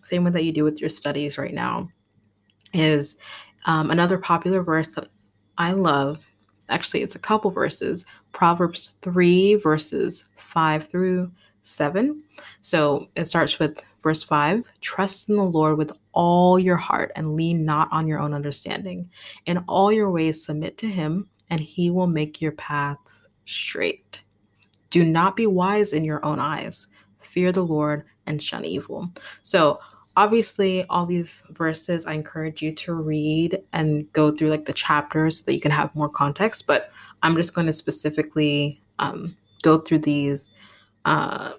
same 0.03 0.25
way 0.25 0.31
that 0.33 0.43
you 0.43 0.51
do 0.51 0.65
with 0.65 0.81
your 0.81 0.91
studies 0.91 1.39
right 1.39 1.55
now, 1.55 1.89
is 2.75 3.17
um, 3.67 3.93
another 3.93 4.19
popular 4.19 4.63
verse 4.63 4.95
that 4.97 5.09
I 5.57 5.71
love. 5.73 6.27
Actually, 6.69 7.03
it's 7.03 7.15
a 7.15 7.21
couple 7.21 7.51
verses 7.51 8.05
Proverbs 8.33 8.97
3, 9.03 9.55
verses 9.55 10.25
5 10.37 10.89
through 10.89 11.31
7. 11.63 12.23
So 12.61 13.09
it 13.15 13.27
starts 13.27 13.61
with 13.61 13.85
verse 14.03 14.25
5 14.25 14.65
Trust 14.81 15.29
in 15.29 15.37
the 15.37 15.45
Lord 15.45 15.79
with 15.79 15.93
all 16.13 16.59
your 16.59 16.77
heart 16.77 17.13
and 17.15 17.37
lean 17.37 17.65
not 17.65 17.89
on 17.93 18.09
your 18.09 18.19
own 18.19 18.35
understanding. 18.35 19.09
In 19.47 19.59
all 19.69 19.93
your 19.93 20.11
ways, 20.11 20.45
submit 20.45 20.77
to 20.79 20.89
him, 20.89 21.29
and 21.51 21.61
he 21.61 21.91
will 21.91 22.09
make 22.09 22.41
your 22.41 22.53
paths 22.53 23.29
straight. 23.45 24.23
Do 24.91 25.05
not 25.05 25.37
be 25.37 25.47
wise 25.47 25.93
in 25.93 26.05
your 26.05 26.25
own 26.25 26.39
eyes. 26.39 26.89
Fear 27.21 27.53
the 27.53 27.65
Lord 27.65 28.05
and 28.27 28.43
shun 28.43 28.65
evil. 28.65 29.09
So, 29.43 29.81
obviously, 30.17 30.85
all 30.87 31.07
these 31.07 31.43
verses 31.51 32.07
I 32.07 32.13
encourage 32.13 32.61
you 32.61 32.73
to 32.75 32.95
read 32.95 33.63
and 33.73 34.13
go 34.13 34.31
through 34.31 34.51
like 34.51 34.65
the 34.65 34.73
chapters 34.73 35.39
so 35.39 35.45
that 35.47 35.55
you 35.55 35.61
can 35.61 35.71
have 35.71 35.95
more 35.95 36.09
context. 36.09 36.67
But 36.67 36.91
I'm 37.23 37.37
just 37.37 37.55
going 37.55 37.67
to 37.67 37.73
specifically 37.73 38.83
um, 38.99 39.29
go 39.63 39.79
through 39.79 40.01
these 40.01 40.51
uh, 41.05 41.53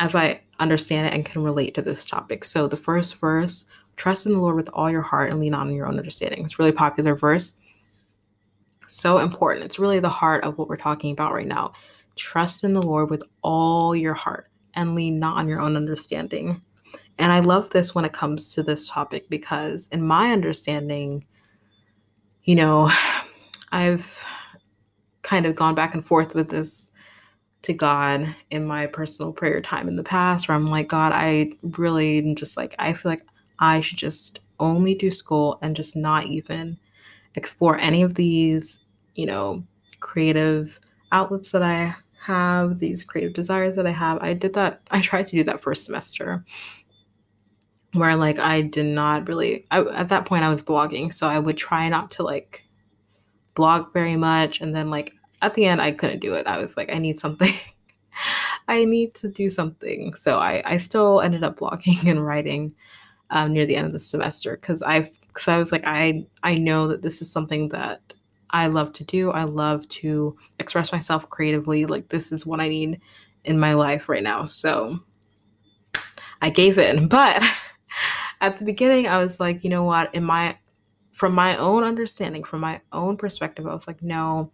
as 0.00 0.14
I 0.14 0.40
understand 0.60 1.08
it 1.08 1.14
and 1.14 1.24
can 1.24 1.42
relate 1.42 1.74
to 1.74 1.82
this 1.82 2.06
topic. 2.06 2.44
So, 2.44 2.66
the 2.66 2.76
first 2.76 3.18
verse 3.18 3.66
trust 3.96 4.26
in 4.26 4.32
the 4.32 4.38
Lord 4.38 4.56
with 4.56 4.70
all 4.72 4.90
your 4.90 5.02
heart 5.02 5.30
and 5.30 5.40
lean 5.40 5.54
on 5.54 5.72
your 5.74 5.86
own 5.86 5.98
understanding. 5.98 6.44
It's 6.44 6.58
really 6.58 6.72
popular 6.72 7.14
verse. 7.14 7.54
So 8.86 9.18
important. 9.18 9.64
It's 9.64 9.78
really 9.78 10.00
the 10.00 10.08
heart 10.08 10.44
of 10.44 10.58
what 10.58 10.68
we're 10.68 10.76
talking 10.76 11.12
about 11.12 11.32
right 11.32 11.46
now. 11.46 11.72
Trust 12.16 12.64
in 12.64 12.72
the 12.72 12.82
Lord 12.82 13.10
with 13.10 13.22
all 13.42 13.94
your 13.94 14.14
heart 14.14 14.48
and 14.74 14.94
lean 14.94 15.18
not 15.18 15.38
on 15.38 15.48
your 15.48 15.60
own 15.60 15.76
understanding. 15.76 16.62
And 17.18 17.32
I 17.32 17.40
love 17.40 17.70
this 17.70 17.94
when 17.94 18.04
it 18.04 18.12
comes 18.12 18.54
to 18.54 18.62
this 18.62 18.88
topic 18.88 19.28
because, 19.28 19.88
in 19.88 20.02
my 20.02 20.32
understanding, 20.32 21.24
you 22.44 22.54
know, 22.54 22.90
I've 23.72 24.24
kind 25.22 25.46
of 25.46 25.56
gone 25.56 25.74
back 25.74 25.94
and 25.94 26.04
forth 26.04 26.34
with 26.34 26.50
this 26.50 26.90
to 27.62 27.72
God 27.72 28.34
in 28.50 28.66
my 28.66 28.86
personal 28.86 29.32
prayer 29.32 29.60
time 29.60 29.88
in 29.88 29.96
the 29.96 30.02
past 30.02 30.48
where 30.48 30.56
I'm 30.56 30.68
like, 30.68 30.88
God, 30.88 31.12
I 31.14 31.52
really 31.62 32.18
am 32.18 32.34
just 32.34 32.56
like, 32.56 32.74
I 32.78 32.92
feel 32.92 33.12
like 33.12 33.22
I 33.60 33.80
should 33.80 33.98
just 33.98 34.40
only 34.60 34.94
do 34.94 35.10
school 35.10 35.58
and 35.62 35.76
just 35.76 35.96
not 35.96 36.26
even 36.26 36.78
explore 37.34 37.78
any 37.78 38.02
of 38.02 38.14
these, 38.16 38.80
you 39.14 39.26
know, 39.26 39.64
creative 40.00 40.80
outlets 41.12 41.50
that 41.52 41.62
I 41.62 41.94
have, 42.20 42.78
these 42.78 43.04
creative 43.04 43.32
desires 43.32 43.76
that 43.76 43.86
I 43.86 43.90
have. 43.90 44.18
I 44.22 44.32
did 44.34 44.54
that, 44.54 44.80
I 44.90 45.00
tried 45.00 45.26
to 45.26 45.36
do 45.36 45.44
that 45.44 45.60
first 45.60 45.84
semester 45.84 46.44
where 47.92 48.16
like 48.16 48.38
I 48.38 48.62
did 48.62 48.86
not 48.86 49.28
really, 49.28 49.66
I, 49.70 49.80
at 49.80 50.08
that 50.08 50.24
point 50.24 50.44
I 50.44 50.48
was 50.48 50.62
blogging. 50.62 51.12
So 51.12 51.26
I 51.26 51.38
would 51.38 51.58
try 51.58 51.88
not 51.88 52.10
to 52.12 52.22
like 52.22 52.64
blog 53.54 53.92
very 53.92 54.16
much. 54.16 54.60
And 54.60 54.74
then 54.74 54.90
like 54.90 55.14
at 55.42 55.54
the 55.54 55.66
end, 55.66 55.82
I 55.82 55.92
couldn't 55.92 56.20
do 56.20 56.34
it. 56.34 56.46
I 56.46 56.58
was 56.58 56.76
like, 56.76 56.92
I 56.92 56.98
need 56.98 57.18
something. 57.18 57.54
I 58.68 58.84
need 58.84 59.14
to 59.14 59.28
do 59.28 59.48
something. 59.48 60.14
So 60.14 60.38
I, 60.38 60.62
I 60.64 60.76
still 60.78 61.20
ended 61.20 61.44
up 61.44 61.58
blogging 61.58 62.06
and 62.10 62.24
writing 62.24 62.74
um, 63.30 63.52
near 63.52 63.66
the 63.66 63.76
end 63.76 63.86
of 63.86 63.92
the 63.92 64.00
semester 64.00 64.56
because 64.56 64.82
I've 64.82 65.10
because 65.26 65.48
I 65.48 65.58
was 65.58 65.72
like 65.72 65.84
I 65.86 66.26
I 66.42 66.58
know 66.58 66.86
that 66.88 67.02
this 67.02 67.22
is 67.22 67.30
something 67.32 67.70
that 67.70 68.14
I 68.52 68.66
love 68.66 68.92
to 68.94 69.04
do. 69.04 69.30
I 69.30 69.44
love 69.44 69.88
to 69.88 70.36
express 70.58 70.92
myself 70.92 71.28
creatively. 71.30 71.86
Like 71.86 72.08
this 72.08 72.32
is 72.32 72.44
what 72.44 72.60
I 72.60 72.68
need 72.68 73.00
in 73.44 73.58
my 73.58 73.74
life 73.74 74.08
right 74.08 74.22
now. 74.22 74.44
So 74.44 74.98
I 76.40 76.50
gave 76.50 76.78
in, 76.78 77.08
but 77.08 77.42
at 78.40 78.58
the 78.58 78.64
beginning 78.64 79.06
I 79.06 79.18
was 79.18 79.40
like, 79.40 79.64
you 79.64 79.70
know 79.70 79.84
what? 79.84 80.14
In 80.14 80.24
my 80.24 80.58
from 81.12 81.34
my 81.34 81.56
own 81.56 81.84
understanding, 81.84 82.42
from 82.42 82.60
my 82.60 82.80
own 82.92 83.16
perspective, 83.16 83.66
I 83.66 83.74
was 83.74 83.86
like, 83.86 84.02
no, 84.02 84.50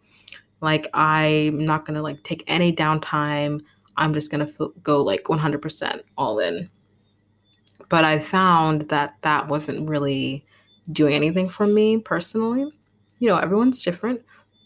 like 0.61 0.89
I'm 0.95 1.65
not 1.65 1.85
gonna 1.85 2.03
like 2.03 2.23
take 2.25 2.45
any 2.47 2.73
downtime. 2.73 3.61
I'm 3.97 4.13
just 4.13 4.31
gonna 4.31 4.45
f- 4.45 4.69
go 4.83 5.03
like 5.03 5.25
100% 5.25 6.01
all 6.17 6.39
in. 6.39 6.71
But 7.89 8.05
I 8.05 8.19
found 8.19 8.83
that 8.91 9.17
that 9.23 9.49
wasn't 9.49 9.89
really 9.89 10.45
doing 10.91 11.15
anything 11.15 11.49
for 11.49 11.67
me 11.67 11.99
personally. 11.99 12.73
You 13.21 13.29
know, 13.29 13.39
everyone's 13.39 13.83
different. 13.83 14.23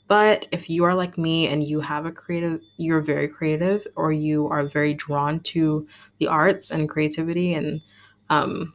But 0.08 0.46
if 0.52 0.68
you 0.68 0.84
are 0.84 0.94
like 0.94 1.16
me 1.16 1.48
and 1.48 1.64
you 1.64 1.80
have 1.80 2.04
a 2.06 2.12
creative, 2.12 2.60
you're 2.76 3.00
very 3.00 3.28
creative, 3.28 3.86
or 3.96 4.12
you 4.12 4.46
are 4.48 4.64
very 4.64 4.94
drawn 4.94 5.40
to 5.40 5.86
the 6.18 6.26
arts 6.26 6.70
and 6.70 6.88
creativity 6.88 7.54
and 7.54 7.80
um, 8.28 8.74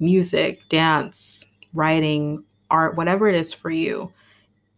music, 0.00 0.68
dance, 0.68 1.44
writing, 1.74 2.42
art, 2.70 2.96
whatever 2.96 3.28
it 3.28 3.34
is 3.34 3.52
for 3.52 3.70
you, 3.70 4.12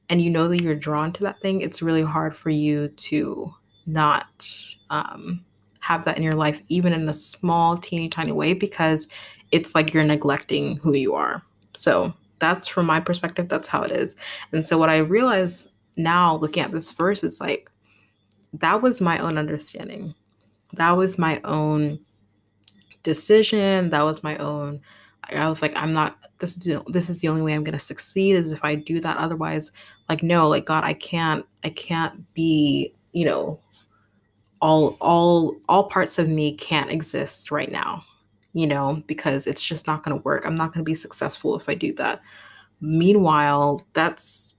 and 0.08 0.20
you 0.20 0.30
know 0.30 0.48
that 0.48 0.62
you're 0.62 0.74
drawn 0.74 1.12
to 1.12 1.22
that 1.22 1.40
thing, 1.40 1.60
it's 1.60 1.82
really 1.82 2.02
hard 2.02 2.36
for 2.36 2.50
you 2.50 2.88
to 2.88 3.52
not 3.86 4.48
um, 4.90 5.44
have 5.80 6.04
that 6.04 6.16
in 6.16 6.22
your 6.22 6.34
life, 6.34 6.60
even 6.68 6.92
in 6.92 7.08
a 7.08 7.14
small, 7.14 7.76
teeny 7.76 8.08
tiny 8.08 8.32
way, 8.32 8.52
because 8.52 9.08
it's 9.52 9.74
like 9.74 9.94
you're 9.94 10.04
neglecting 10.04 10.76
who 10.78 10.94
you 10.94 11.14
are. 11.14 11.42
So 11.74 12.12
that's 12.38 12.66
from 12.66 12.86
my 12.86 13.00
perspective, 13.00 13.48
that's 13.48 13.68
how 13.68 13.82
it 13.82 13.92
is. 13.92 14.16
And 14.52 14.64
so 14.64 14.78
what 14.78 14.90
I 14.90 14.98
realize 14.98 15.66
now 15.96 16.36
looking 16.36 16.62
at 16.62 16.72
this 16.72 16.90
verse 16.90 17.22
is 17.24 17.40
like, 17.40 17.70
that 18.54 18.82
was 18.82 19.00
my 19.00 19.18
own 19.18 19.38
understanding. 19.38 20.14
That 20.74 20.92
was 20.92 21.18
my 21.18 21.40
own 21.44 21.98
decision. 23.02 23.90
That 23.90 24.02
was 24.02 24.22
my 24.22 24.36
own 24.38 24.80
I 25.32 25.48
was 25.48 25.62
like, 25.62 25.76
I'm 25.76 25.92
not. 25.92 26.18
This 26.38 26.56
is 26.56 26.64
the, 26.64 26.82
this 26.88 27.08
is 27.08 27.20
the 27.20 27.28
only 27.28 27.42
way 27.42 27.52
I'm 27.54 27.64
gonna 27.64 27.78
succeed 27.78 28.34
is 28.34 28.52
if 28.52 28.64
I 28.64 28.74
do 28.74 29.00
that. 29.00 29.16
Otherwise, 29.16 29.72
like 30.08 30.22
no, 30.22 30.48
like 30.48 30.66
God, 30.66 30.84
I 30.84 30.94
can't. 30.94 31.46
I 31.62 31.70
can't 31.70 32.32
be. 32.34 32.94
You 33.12 33.26
know, 33.26 33.60
all 34.60 34.96
all 35.00 35.56
all 35.68 35.84
parts 35.84 36.18
of 36.18 36.28
me 36.28 36.56
can't 36.56 36.90
exist 36.90 37.50
right 37.50 37.70
now. 37.70 38.04
You 38.54 38.66
know, 38.66 39.02
because 39.06 39.46
it's 39.46 39.62
just 39.62 39.86
not 39.86 40.02
gonna 40.02 40.16
work. 40.16 40.46
I'm 40.46 40.56
not 40.56 40.72
gonna 40.72 40.84
be 40.84 40.94
successful 40.94 41.56
if 41.56 41.68
I 41.68 41.74
do 41.74 41.92
that. 41.94 42.22
Meanwhile, 42.80 43.86
that's 43.92 44.54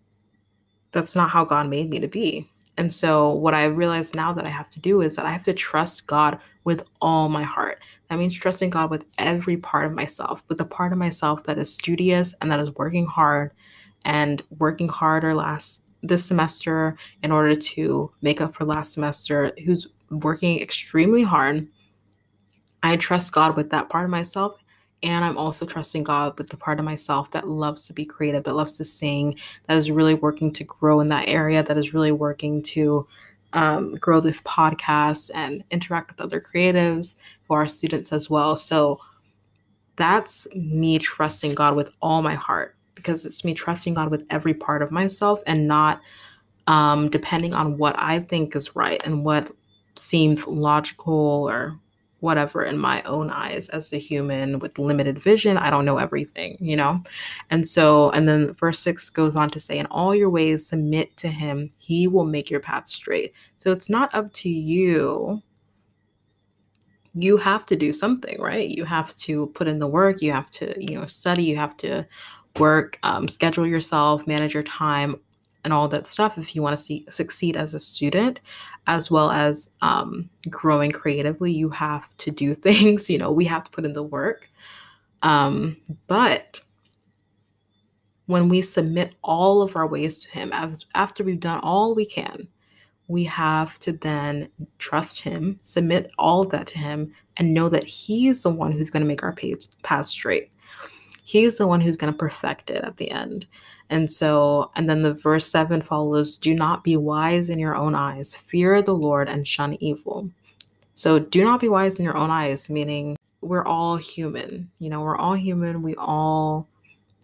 that's 0.92 1.16
not 1.16 1.30
how 1.30 1.44
God 1.46 1.70
made 1.70 1.90
me 1.90 2.00
to 2.00 2.08
be. 2.08 2.50
And 2.78 2.92
so, 2.92 3.32
what 3.32 3.54
I 3.54 3.66
realize 3.66 4.14
now 4.14 4.34
that 4.34 4.46
I 4.46 4.50
have 4.50 4.70
to 4.72 4.80
do 4.80 5.02
is 5.02 5.16
that 5.16 5.25
I 5.25 5.32
have 5.32 5.44
to 5.44 5.54
trust 5.54 6.08
God 6.08 6.40
with 6.66 6.84
all 7.02 7.30
my 7.30 7.44
heart. 7.44 7.80
That 8.10 8.20
means 8.20 8.36
trusting 8.36 8.70
God 8.70 8.90
with 8.90 9.06
every 9.18 9.58
part 9.58 9.88
of 9.88 9.94
myself, 9.94 10.44
with 10.50 10.58
the 10.58 10.66
part 10.66 10.92
of 10.92 10.98
myself 10.98 11.44
that 11.46 11.58
is 11.58 11.74
studious 11.74 12.34
and 12.42 12.52
that 12.52 12.60
is 12.60 12.75
working 12.75 13.06
hard 13.06 13.52
and 14.04 14.42
working 14.60 14.90
harder 14.90 15.34
last 15.34 15.84
this 16.04 16.24
semester 16.24 16.98
in 17.24 17.32
order 17.32 17.56
to 17.56 18.12
make 18.22 18.42
up 18.42 18.54
for 18.54 18.66
last 18.66 18.94
semester, 18.94 19.52
who's 19.66 19.88
working 20.12 20.62
extremely 20.62 21.24
hard. 21.24 21.68
I 22.86 22.98
trust 22.98 23.34
God 23.34 23.56
with 23.56 23.70
that 23.72 23.89
part 23.89 24.06
of 24.06 24.12
myself. 24.12 24.58
And 25.04 25.25
I'm 25.25 25.38
also 25.38 25.65
trusting 25.65 26.04
God 26.04 26.38
with 26.38 26.50
the 26.50 26.58
part 26.58 26.80
of 26.80 26.86
myself 26.86 27.32
that 27.32 27.48
loves 27.48 27.86
to 27.88 27.94
be 27.94 28.06
creative, 28.06 28.44
that 28.46 28.56
loves 28.56 28.77
to 28.77 28.84
sing, 28.84 29.36
that 29.68 29.77
is 29.77 29.92
really 29.92 30.15
working 30.15 30.51
to 30.54 30.63
grow 30.63 31.00
in 31.00 31.08
that 31.08 31.27
area, 31.27 31.62
that 31.63 31.77
is 31.77 31.94
really 31.94 32.12
working 32.12 32.62
to 32.63 33.08
um, 33.54 33.96
grow 33.96 34.20
this 34.20 34.42
podcast 34.42 35.32
and 35.34 35.63
interact 35.72 36.12
with 36.12 36.22
other 36.22 36.39
creatives 36.39 37.15
who 37.48 37.54
are 37.54 37.68
students 37.68 38.12
as 38.12 38.30
well. 38.30 38.56
So 38.56 39.00
that's 39.96 40.48
me 40.56 41.00
trusting 41.00 41.56
God 41.56 41.75
with 41.75 41.92
all 42.01 42.22
my 42.22 42.36
heart 42.36 42.75
because 42.96 43.25
it's 43.25 43.44
me 43.44 43.54
trusting 43.54 43.94
God 43.94 44.10
with 44.10 44.25
every 44.30 44.54
part 44.54 44.82
of 44.82 44.92
myself 44.92 45.42
and 45.46 45.68
not 45.68 46.01
um, 46.68 47.10
depending 47.10 47.54
on 47.54 47.77
what 47.77 47.98
I 48.00 48.20
think 48.20 48.56
is 48.56 48.75
right 48.75 49.01
and 49.06 49.24
what 49.24 49.51
seems 49.96 50.48
logical 50.48 51.48
or 51.48 51.80
whatever 52.25 52.63
in 52.63 52.77
my 52.77 53.03
own 53.03 53.29
eyes 53.29 53.70
as 53.70 53.94
a 53.94 53.98
human 53.98 54.58
with 54.58 54.79
limited 54.79 55.20
vision. 55.20 55.58
I 55.58 55.70
don't 55.70 55.86
know 55.86 56.00
everything, 56.00 56.58
you 56.60 56.75
know? 56.75 57.03
And 57.51 57.67
so, 57.67 58.10
and 58.10 58.27
then 58.27 58.51
verse 58.53 58.79
six 58.79 59.12
goes 59.12 59.36
on 59.36 59.50
to 59.50 59.60
say, 59.60 59.77
In 59.77 59.86
all 59.86 60.15
your 60.15 60.32
ways, 60.32 60.67
submit 60.67 61.15
to 61.17 61.27
him, 61.27 61.72
he 61.77 62.08
will 62.08 62.25
make 62.25 62.50
your 62.50 62.60
path 62.60 62.88
straight. 62.88 63.32
So 63.58 63.72
it's 63.72 63.89
not 63.89 64.13
up 64.15 64.34
to 64.34 64.50
you. 64.50 65.41
You 67.13 67.38
have 67.38 67.65
to 67.67 67.75
do 67.75 67.94
something, 67.94 68.41
right? 68.41 68.67
You 68.67 68.86
have 68.86 69.13
to 69.27 69.48
put 69.53 69.67
in 69.67 69.79
the 69.79 69.88
work, 69.88 70.22
you 70.22 70.32
have 70.34 70.50
to, 70.51 70.74
you 70.84 71.00
know, 71.00 71.05
study, 71.05 71.44
you 71.44 71.55
have 71.55 71.77
to 71.77 72.05
work, 72.58 72.98
um, 73.03 73.27
schedule 73.27 73.67
yourself, 73.67 74.27
manage 74.27 74.53
your 74.53 74.63
time, 74.63 75.15
and 75.65 75.74
all 75.74 75.89
that 75.89 76.07
stuff 76.07 76.38
if 76.38 76.55
you 76.55 76.62
want 76.62 76.77
to 76.77 76.81
see, 76.81 77.05
succeed 77.10 77.57
as 77.57 77.74
a 77.74 77.79
student 77.79 78.39
as 78.88 79.12
well 79.12 79.31
as 79.31 79.69
um, 79.81 80.29
growing 80.50 80.91
creatively 80.91 81.51
you 81.51 81.69
have 81.69 82.07
to 82.17 82.31
do 82.31 82.53
things 82.67 83.10
you 83.10 83.17
know 83.17 83.31
we 83.31 83.43
have 83.43 83.65
to 83.65 83.72
put 83.72 83.86
in 83.86 83.93
the 83.93 84.03
work. 84.03 84.50
Um, 85.22 85.75
but 86.07 86.62
when 88.27 88.48
we 88.48 88.62
submit 88.62 89.15
all 89.24 89.62
of 89.62 89.75
our 89.75 89.88
ways 89.88 90.24
to 90.24 90.29
him 90.31 90.51
after 90.93 91.24
we've 91.24 91.39
done 91.39 91.60
all 91.62 91.93
we 91.93 92.05
can 92.05 92.48
we 93.07 93.24
have 93.24 93.77
to 93.79 93.91
then 93.91 94.50
trust 94.79 95.19
him 95.22 95.60
submit 95.63 96.12
all 96.17 96.41
of 96.41 96.50
that 96.51 96.67
to 96.67 96.77
him 96.77 97.13
and 97.38 97.53
know 97.53 97.69
that 97.69 97.84
he's 97.84 98.43
the 98.43 98.50
one 98.50 98.72
who's 98.72 98.89
going 98.89 99.01
to 99.01 99.07
make 99.07 99.24
our 99.24 99.36
path 99.84 100.07
straight. 100.07 100.51
He's 101.24 101.57
the 101.57 101.67
one 101.67 101.81
who's 101.81 101.98
going 101.98 102.13
to 102.13 102.17
perfect 102.17 102.69
it 102.69 102.84
at 102.84 102.98
the 102.98 103.12
end 103.12 103.48
and 103.89 104.12
so, 104.12 104.72
and 104.75 104.89
then 104.89 105.04
the 105.04 105.13
verse 105.13 105.46
7 105.48 105.82
follows 105.82 106.38
do 106.38 106.56
not 106.56 106.84
be 106.84 106.98
wise 106.98 107.50
in 107.50 107.60
your 107.60 107.75
own 107.75 107.94
eyes, 107.96 108.34
fear 108.34 108.82
the 108.82 108.96
Lord 108.96 109.30
and 109.30 109.48
shun 109.48 109.75
evil. 109.80 110.30
So, 110.94 111.20
do 111.20 111.44
not 111.44 111.60
be 111.60 111.70
wise 111.70 112.00
in 112.00 112.06
your 112.06 112.18
own 112.18 112.32
eyes, 112.32 112.70
meaning 112.70 113.18
we're 113.42 113.65
all 113.65 113.98
human. 113.98 114.72
You 114.80 114.89
know, 114.89 115.01
we're 115.01 115.18
all 115.18 115.36
human. 115.36 115.82
We 115.82 115.96
all, 115.96 116.68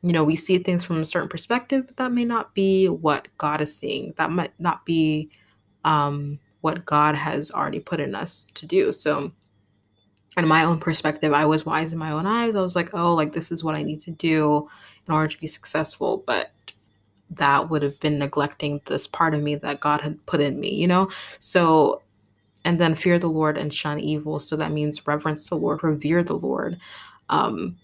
you 0.04 0.12
know, 0.12 0.24
we 0.24 0.36
see 0.36 0.60
things 0.60 0.84
from 0.84 0.98
a 0.98 1.06
certain 1.06 1.30
perspective, 1.30 1.86
but 1.88 1.98
that 1.98 2.12
may 2.12 2.26
not 2.26 2.54
be 2.54 2.88
what 2.88 3.28
God 3.38 3.62
is 3.62 3.76
seeing. 3.76 4.14
That 4.18 4.30
might 4.30 4.54
not 4.60 4.86
be 4.86 5.30
um, 5.84 6.40
what 6.62 6.86
God 6.86 7.16
has 7.16 7.52
already 7.52 7.80
put 7.80 8.00
in 8.00 8.14
us 8.14 8.50
to 8.56 8.66
do. 8.66 8.92
So, 8.92 9.32
in 10.38 10.48
my 10.48 10.64
own 10.64 10.80
perspective, 10.80 11.34
I 11.34 11.46
was 11.46 11.66
wise 11.66 11.92
in 11.92 12.00
my 12.00 12.12
own 12.12 12.26
eyes. 12.26 12.56
I 12.56 12.62
was 12.62 12.76
like, 12.76 12.94
oh, 12.94 13.14
like 13.14 13.34
this 13.34 13.52
is 13.52 13.64
what 13.64 13.76
I 13.76 13.84
need 13.84 14.02
to 14.02 14.12
do 14.12 14.70
in 15.08 15.14
order 15.14 15.28
to 15.28 15.38
be 15.38 15.48
successful. 15.48 16.24
But 16.26 16.52
that 17.32 17.70
would 17.70 17.82
have 17.82 18.00
been 18.00 18.20
neglecting 18.20 18.82
this 18.86 19.08
part 19.08 19.34
of 19.34 19.42
me 19.42 19.56
that 19.56 19.80
God 19.80 20.02
had 20.02 20.26
put 20.26 20.42
in 20.42 20.60
me, 20.60 20.74
you 20.74 20.88
know? 20.88 21.10
So, 21.40 22.02
and 22.64 22.80
then 22.80 22.96
fear 22.96 23.20
the 23.20 23.28
Lord 23.28 23.58
and 23.58 23.74
shun 23.74 24.00
evil. 24.00 24.40
So 24.40 24.56
that 24.56 24.72
means 24.72 25.06
reverence 25.08 25.50
the 25.50 25.56
Lord, 25.56 25.84
revere 25.84 26.24
the 26.24 26.36
Lord. 26.36 26.80
Um, 27.30 27.78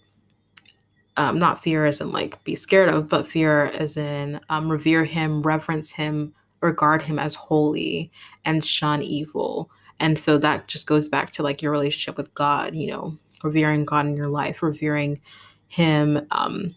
um, 1.17 1.39
not 1.39 1.63
fear 1.63 1.85
as 1.85 1.99
in 1.99 2.11
like 2.11 2.41
be 2.43 2.55
scared 2.55 2.89
of, 2.89 3.09
but 3.09 3.27
fear 3.27 3.65
as 3.65 3.97
in 3.97 4.39
um, 4.49 4.69
revere 4.69 5.03
him, 5.03 5.41
reverence 5.41 5.91
him, 5.91 6.33
regard 6.61 7.01
him 7.01 7.17
as 7.17 7.33
holy, 7.35 8.11
and 8.45 8.63
shun 8.63 9.01
evil. 9.01 9.71
And 9.99 10.17
so 10.19 10.37
that 10.37 10.67
just 10.67 10.87
goes 10.87 11.09
back 11.09 11.31
to 11.31 11.43
like 11.43 11.61
your 11.61 11.71
relationship 11.71 12.17
with 12.17 12.33
God, 12.33 12.75
you 12.75 12.87
know, 12.87 13.17
revering 13.43 13.85
God 13.85 14.05
in 14.05 14.15
your 14.15 14.29
life, 14.29 14.61
revering 14.61 15.19
him, 15.67 16.25
um, 16.31 16.75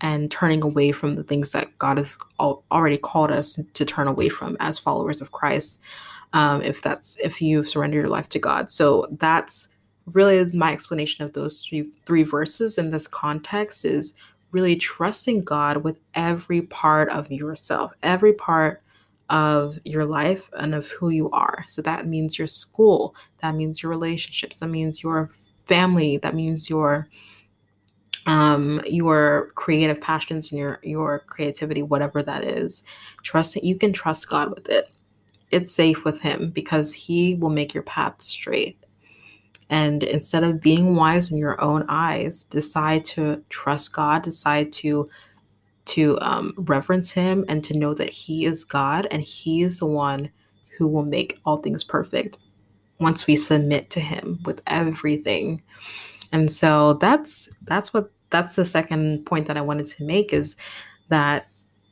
and 0.00 0.30
turning 0.30 0.62
away 0.62 0.92
from 0.92 1.14
the 1.14 1.22
things 1.22 1.52
that 1.52 1.76
God 1.78 1.96
has 1.96 2.18
already 2.38 2.98
called 2.98 3.30
us 3.30 3.58
to 3.72 3.84
turn 3.84 4.08
away 4.08 4.28
from 4.28 4.56
as 4.60 4.78
followers 4.78 5.20
of 5.20 5.32
Christ. 5.32 5.80
Um, 6.32 6.60
if 6.62 6.82
that's 6.82 7.16
if 7.22 7.40
you've 7.40 7.68
surrendered 7.68 8.02
your 8.02 8.10
life 8.10 8.28
to 8.30 8.38
God, 8.38 8.70
so 8.70 9.06
that's 9.12 9.68
really 10.06 10.44
my 10.52 10.72
explanation 10.72 11.24
of 11.24 11.32
those 11.32 11.62
three 11.62 11.90
three 12.04 12.24
verses 12.24 12.78
in 12.78 12.90
this 12.90 13.06
context 13.06 13.84
is 13.84 14.12
really 14.52 14.76
trusting 14.76 15.44
God 15.44 15.78
with 15.78 15.98
every 16.14 16.62
part 16.62 17.08
of 17.08 17.30
yourself, 17.30 17.92
every 18.02 18.32
part 18.32 18.82
of 19.28 19.78
your 19.84 20.04
life 20.04 20.50
and 20.58 20.74
of 20.74 20.88
who 20.88 21.10
you 21.10 21.30
are. 21.30 21.64
So 21.66 21.82
that 21.82 22.06
means 22.06 22.38
your 22.38 22.46
school, 22.46 23.14
that 23.38 23.54
means 23.54 23.82
your 23.82 23.90
relationships, 23.90 24.60
that 24.60 24.68
means 24.68 25.02
your 25.02 25.30
family, 25.66 26.16
that 26.18 26.34
means 26.34 26.70
your 26.70 27.08
um 28.26 28.80
your 28.86 29.52
creative 29.54 30.00
passions 30.00 30.50
and 30.50 30.58
your 30.58 30.80
your 30.82 31.20
creativity 31.20 31.82
whatever 31.82 32.22
that 32.22 32.44
is. 32.44 32.82
Trust 33.22 33.54
that 33.54 33.64
you 33.64 33.76
can 33.76 33.92
trust 33.92 34.28
god 34.28 34.50
with 34.50 34.68
it. 34.68 34.90
It's 35.50 35.74
safe 35.74 36.04
with 36.04 36.20
him 36.20 36.50
because 36.50 36.92
he 36.92 37.34
will 37.36 37.50
make 37.50 37.72
your 37.72 37.84
path 37.84 38.20
straight. 38.20 38.78
And 39.68 40.02
instead 40.04 40.44
of 40.44 40.60
being 40.60 40.94
wise 40.94 41.30
in 41.32 41.38
your 41.38 41.60
own 41.60 41.84
eyes 41.88 42.44
decide 42.44 43.04
to 43.06 43.44
trust 43.48 43.92
god 43.92 44.22
decide 44.22 44.72
to 44.74 45.08
to 45.86 46.18
um, 46.20 46.52
reverence 46.58 47.12
him 47.12 47.44
and 47.48 47.64
to 47.64 47.78
know 47.78 47.94
that 47.94 48.10
he 48.10 48.44
is 48.44 48.64
god 48.64 49.06
and 49.10 49.22
he 49.22 49.62
is 49.62 49.78
the 49.80 49.86
one 49.86 50.30
who 50.78 50.88
will 50.88 51.04
make 51.04 51.40
all 51.46 51.58
things 51.58 51.84
perfect 51.84 52.38
once 53.00 53.26
we 53.26 53.36
submit 53.36 53.90
to 53.90 54.00
him 54.00 54.40
with 54.44 54.62
everything 54.66 55.62
and 56.32 56.52
so 56.52 56.94
that's 56.94 57.48
that's 57.62 57.94
what 57.94 58.10
that's 58.30 58.56
the 58.56 58.64
second 58.64 59.24
point 59.24 59.46
that 59.46 59.56
I 59.56 59.62
wanted 59.62 59.86
to 59.86 60.04
make 60.04 60.32
is 60.32 60.56
that 61.08 61.46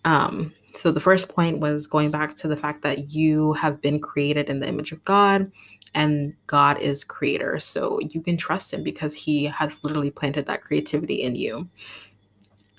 um 0.04 0.52
so 0.74 0.90
the 0.90 1.00
first 1.00 1.28
point 1.28 1.60
was 1.60 1.86
going 1.86 2.10
back 2.10 2.36
to 2.36 2.48
the 2.48 2.56
fact 2.56 2.82
that 2.82 3.10
you 3.10 3.54
have 3.54 3.80
been 3.80 4.00
created 4.00 4.50
in 4.50 4.60
the 4.60 4.68
image 4.68 4.92
of 4.92 5.04
God 5.04 5.50
and 5.94 6.34
God 6.48 6.78
is 6.80 7.04
creator. 7.04 7.58
So 7.60 8.00
you 8.10 8.20
can 8.20 8.36
trust 8.36 8.74
him 8.74 8.82
because 8.82 9.14
he 9.14 9.44
has 9.46 9.82
literally 9.84 10.10
planted 10.10 10.46
that 10.46 10.62
creativity 10.62 11.14
in 11.14 11.36
you. 11.36 11.68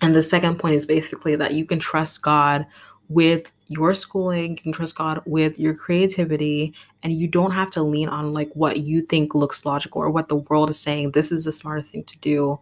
And 0.02 0.16
the 0.16 0.24
second 0.24 0.60
point 0.60 0.76
is 0.76 0.86
basically 0.86 1.36
that 1.38 1.54
you 1.54 1.66
can 1.66 1.80
trust 1.80 2.22
God 2.22 2.66
with 3.08 3.52
your 3.68 3.94
schooling, 3.94 4.52
you 4.52 4.58
can 4.58 4.72
trust 4.72 4.96
God 4.96 5.22
with 5.26 5.60
your 5.60 5.74
creativity, 5.74 6.74
and 7.04 7.14
you 7.14 7.28
don't 7.28 7.52
have 7.52 7.72
to 7.72 7.84
lean 7.84 8.10
on 8.10 8.34
like 8.34 8.52
what 8.54 8.82
you 8.82 9.02
think 9.02 9.34
looks 9.34 9.66
logical 9.66 10.02
or 10.02 10.10
what 10.10 10.28
the 10.28 10.36
world 10.36 10.70
is 10.70 10.80
saying 10.80 11.12
this 11.12 11.32
is 11.32 11.46
the 11.46 11.52
smartest 11.52 11.92
thing 11.92 12.04
to 12.04 12.18
do 12.20 12.60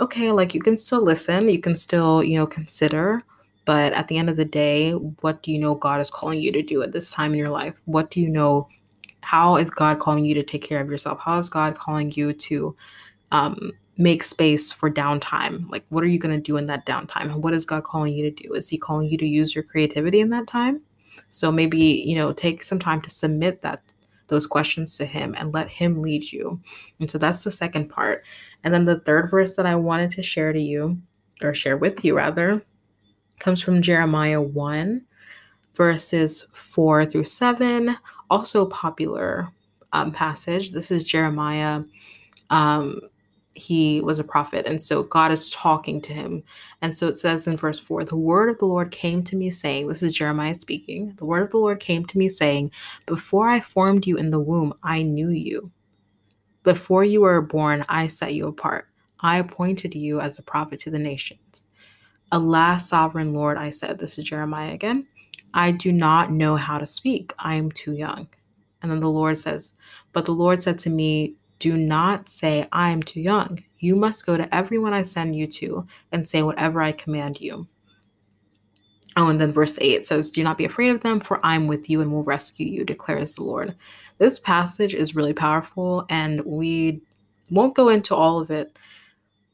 okay, 0.00 0.30
like 0.30 0.54
you 0.54 0.60
can 0.60 0.78
still 0.78 1.02
listen, 1.02 1.48
you 1.48 1.60
can 1.60 1.76
still, 1.76 2.22
you 2.22 2.38
know, 2.38 2.46
consider, 2.46 3.22
but 3.64 3.92
at 3.92 4.08
the 4.08 4.16
end 4.16 4.30
of 4.30 4.36
the 4.36 4.44
day, 4.44 4.92
what 4.92 5.42
do 5.42 5.52
you 5.52 5.58
know 5.58 5.74
God 5.74 6.00
is 6.00 6.10
calling 6.10 6.40
you 6.40 6.52
to 6.52 6.62
do 6.62 6.82
at 6.82 6.92
this 6.92 7.10
time 7.10 7.32
in 7.32 7.38
your 7.38 7.50
life? 7.50 7.80
What 7.84 8.10
do 8.10 8.20
you 8.20 8.30
know? 8.30 8.68
How 9.20 9.56
is 9.56 9.70
God 9.70 9.98
calling 9.98 10.24
you 10.24 10.34
to 10.34 10.42
take 10.42 10.62
care 10.62 10.80
of 10.80 10.88
yourself? 10.88 11.18
How 11.20 11.38
is 11.38 11.50
God 11.50 11.76
calling 11.76 12.12
you 12.12 12.32
to 12.32 12.76
um, 13.32 13.72
make 13.98 14.22
space 14.22 14.72
for 14.72 14.90
downtime? 14.90 15.68
Like, 15.70 15.84
what 15.90 16.02
are 16.02 16.08
you 16.08 16.18
going 16.18 16.34
to 16.34 16.40
do 16.40 16.56
in 16.56 16.66
that 16.66 16.86
downtime? 16.86 17.36
What 17.36 17.52
is 17.52 17.64
God 17.64 17.84
calling 17.84 18.14
you 18.14 18.30
to 18.30 18.42
do? 18.42 18.54
Is 18.54 18.68
He 18.68 18.78
calling 18.78 19.10
you 19.10 19.18
to 19.18 19.26
use 19.26 19.54
your 19.54 19.64
creativity 19.64 20.20
in 20.20 20.30
that 20.30 20.46
time? 20.46 20.80
So 21.30 21.52
maybe, 21.52 22.04
you 22.06 22.16
know, 22.16 22.32
take 22.32 22.62
some 22.62 22.78
time 22.78 23.02
to 23.02 23.10
submit 23.10 23.60
that 23.62 23.82
those 24.28 24.46
questions 24.46 24.96
to 24.96 25.06
him 25.06 25.34
and 25.36 25.52
let 25.52 25.68
him 25.68 26.00
lead 26.00 26.30
you. 26.30 26.60
And 27.00 27.10
so 27.10 27.18
that's 27.18 27.44
the 27.44 27.50
second 27.50 27.88
part. 27.88 28.24
And 28.62 28.72
then 28.72 28.84
the 28.84 29.00
third 29.00 29.30
verse 29.30 29.56
that 29.56 29.66
I 29.66 29.74
wanted 29.74 30.10
to 30.12 30.22
share 30.22 30.52
to 30.52 30.60
you, 30.60 31.00
or 31.42 31.54
share 31.54 31.76
with 31.76 32.04
you 32.04 32.16
rather, 32.16 32.62
comes 33.38 33.62
from 33.62 33.82
Jeremiah 33.82 34.40
1, 34.40 35.04
verses 35.74 36.46
4 36.52 37.06
through 37.06 37.24
7. 37.24 37.96
Also 38.30 38.66
popular 38.66 39.48
um, 39.92 40.12
passage. 40.12 40.72
This 40.72 40.90
is 40.90 41.04
Jeremiah 41.04 41.82
um, 42.50 43.00
he 43.58 44.00
was 44.00 44.20
a 44.20 44.24
prophet. 44.24 44.66
And 44.66 44.80
so 44.80 45.02
God 45.02 45.32
is 45.32 45.50
talking 45.50 46.00
to 46.02 46.12
him. 46.12 46.42
And 46.82 46.94
so 46.94 47.08
it 47.08 47.16
says 47.16 47.46
in 47.46 47.56
verse 47.56 47.78
4 47.78 48.04
The 48.04 48.16
word 48.16 48.48
of 48.48 48.58
the 48.58 48.66
Lord 48.66 48.90
came 48.90 49.22
to 49.24 49.36
me, 49.36 49.50
saying, 49.50 49.88
This 49.88 50.02
is 50.02 50.14
Jeremiah 50.14 50.54
speaking. 50.54 51.14
The 51.16 51.24
word 51.24 51.42
of 51.42 51.50
the 51.50 51.58
Lord 51.58 51.80
came 51.80 52.04
to 52.06 52.18
me, 52.18 52.28
saying, 52.28 52.70
Before 53.06 53.48
I 53.48 53.60
formed 53.60 54.06
you 54.06 54.16
in 54.16 54.30
the 54.30 54.40
womb, 54.40 54.74
I 54.82 55.02
knew 55.02 55.30
you. 55.30 55.72
Before 56.62 57.04
you 57.04 57.22
were 57.22 57.40
born, 57.42 57.84
I 57.88 58.06
set 58.06 58.34
you 58.34 58.46
apart. 58.46 58.88
I 59.20 59.38
appointed 59.38 59.94
you 59.94 60.20
as 60.20 60.38
a 60.38 60.42
prophet 60.42 60.78
to 60.80 60.90
the 60.90 60.98
nations. 60.98 61.64
Alas, 62.30 62.88
sovereign 62.88 63.32
Lord, 63.32 63.56
I 63.58 63.70
said, 63.70 63.98
This 63.98 64.18
is 64.18 64.24
Jeremiah 64.24 64.72
again. 64.72 65.06
I 65.54 65.72
do 65.72 65.92
not 65.92 66.30
know 66.30 66.56
how 66.56 66.78
to 66.78 66.86
speak. 66.86 67.32
I 67.38 67.54
am 67.54 67.72
too 67.72 67.94
young. 67.94 68.28
And 68.82 68.90
then 68.90 69.00
the 69.00 69.10
Lord 69.10 69.38
says, 69.38 69.74
But 70.12 70.24
the 70.26 70.32
Lord 70.32 70.62
said 70.62 70.78
to 70.80 70.90
me, 70.90 71.34
do 71.58 71.76
not 71.76 72.28
say, 72.28 72.66
I 72.72 72.90
am 72.90 73.02
too 73.02 73.20
young. 73.20 73.58
You 73.78 73.96
must 73.96 74.26
go 74.26 74.36
to 74.36 74.54
everyone 74.54 74.92
I 74.92 75.02
send 75.02 75.34
you 75.34 75.46
to 75.46 75.86
and 76.12 76.28
say 76.28 76.42
whatever 76.42 76.80
I 76.80 76.92
command 76.92 77.40
you. 77.40 77.66
Oh, 79.16 79.28
and 79.28 79.40
then 79.40 79.52
verse 79.52 79.76
8 79.80 80.06
says, 80.06 80.30
Do 80.30 80.44
not 80.44 80.58
be 80.58 80.64
afraid 80.64 80.90
of 80.90 81.00
them, 81.00 81.18
for 81.18 81.44
I'm 81.44 81.66
with 81.66 81.90
you 81.90 82.00
and 82.00 82.12
will 82.12 82.22
rescue 82.22 82.66
you, 82.66 82.84
declares 82.84 83.34
the 83.34 83.42
Lord. 83.42 83.74
This 84.18 84.38
passage 84.38 84.94
is 84.94 85.16
really 85.16 85.32
powerful, 85.32 86.04
and 86.08 86.44
we 86.44 87.02
won't 87.50 87.74
go 87.74 87.88
into 87.88 88.14
all 88.14 88.38
of 88.38 88.50
it 88.50 88.78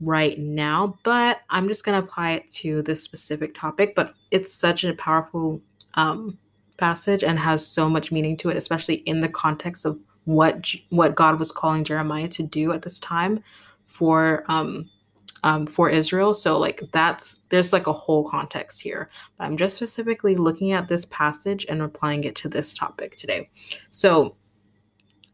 right 0.00 0.38
now, 0.38 0.98
but 1.02 1.40
I'm 1.48 1.68
just 1.68 1.84
going 1.84 1.98
to 1.98 2.06
apply 2.06 2.32
it 2.32 2.50
to 2.52 2.82
this 2.82 3.02
specific 3.02 3.54
topic. 3.54 3.94
But 3.94 4.14
it's 4.30 4.52
such 4.52 4.84
a 4.84 4.94
powerful 4.94 5.62
um, 5.94 6.38
passage 6.76 7.24
and 7.24 7.38
has 7.38 7.66
so 7.66 7.88
much 7.88 8.12
meaning 8.12 8.36
to 8.38 8.50
it, 8.50 8.56
especially 8.56 8.96
in 8.96 9.20
the 9.20 9.28
context 9.28 9.86
of 9.86 9.98
what 10.24 10.74
what 10.90 11.14
God 11.14 11.38
was 11.38 11.52
calling 11.52 11.84
Jeremiah 11.84 12.28
to 12.28 12.42
do 12.42 12.72
at 12.72 12.82
this 12.82 12.98
time 12.98 13.42
for 13.86 14.44
um, 14.48 14.88
um, 15.44 15.66
for 15.66 15.90
Israel. 15.90 16.34
So 16.34 16.58
like 16.58 16.82
that's 16.92 17.36
there's 17.50 17.72
like 17.72 17.86
a 17.86 17.92
whole 17.92 18.28
context 18.28 18.80
here. 18.80 19.10
But 19.36 19.44
I'm 19.44 19.56
just 19.56 19.76
specifically 19.76 20.36
looking 20.36 20.72
at 20.72 20.88
this 20.88 21.04
passage 21.06 21.66
and 21.68 21.82
applying 21.82 22.24
it 22.24 22.34
to 22.36 22.48
this 22.48 22.76
topic 22.76 23.16
today. 23.16 23.50
So 23.90 24.36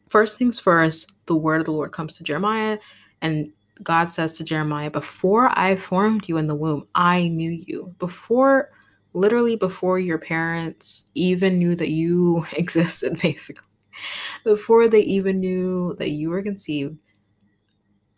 first 0.09 0.37
things 0.37 0.59
first, 0.59 1.13
the 1.27 1.37
word 1.37 1.61
of 1.61 1.67
the 1.67 1.73
Lord 1.73 1.93
comes 1.93 2.17
to 2.17 2.25
Jeremiah, 2.25 2.79
and 3.23 3.53
God 3.83 4.11
says 4.11 4.37
to 4.37 4.45
Jeremiah, 4.45 4.91
Before 4.91 5.49
I 5.59 5.77
formed 5.77 6.29
you 6.29 6.37
in 6.37 6.47
the 6.47 6.55
womb, 6.55 6.87
I 6.95 7.29
knew 7.29 7.51
you. 7.51 7.95
Before, 7.99 8.71
literally, 9.15 9.57
before 9.57 9.99
your 9.99 10.19
parents 10.19 11.07
even 11.15 11.59
knew 11.59 11.75
that 11.77 11.91
you 11.91 12.47
existed, 12.53 13.19
basically, 13.23 13.67
before 14.45 14.89
they 14.89 15.01
even 15.03 15.41
knew 15.41 15.95
that 15.99 16.11
you 16.11 16.31
were 16.31 16.43
conceived, 16.43 16.97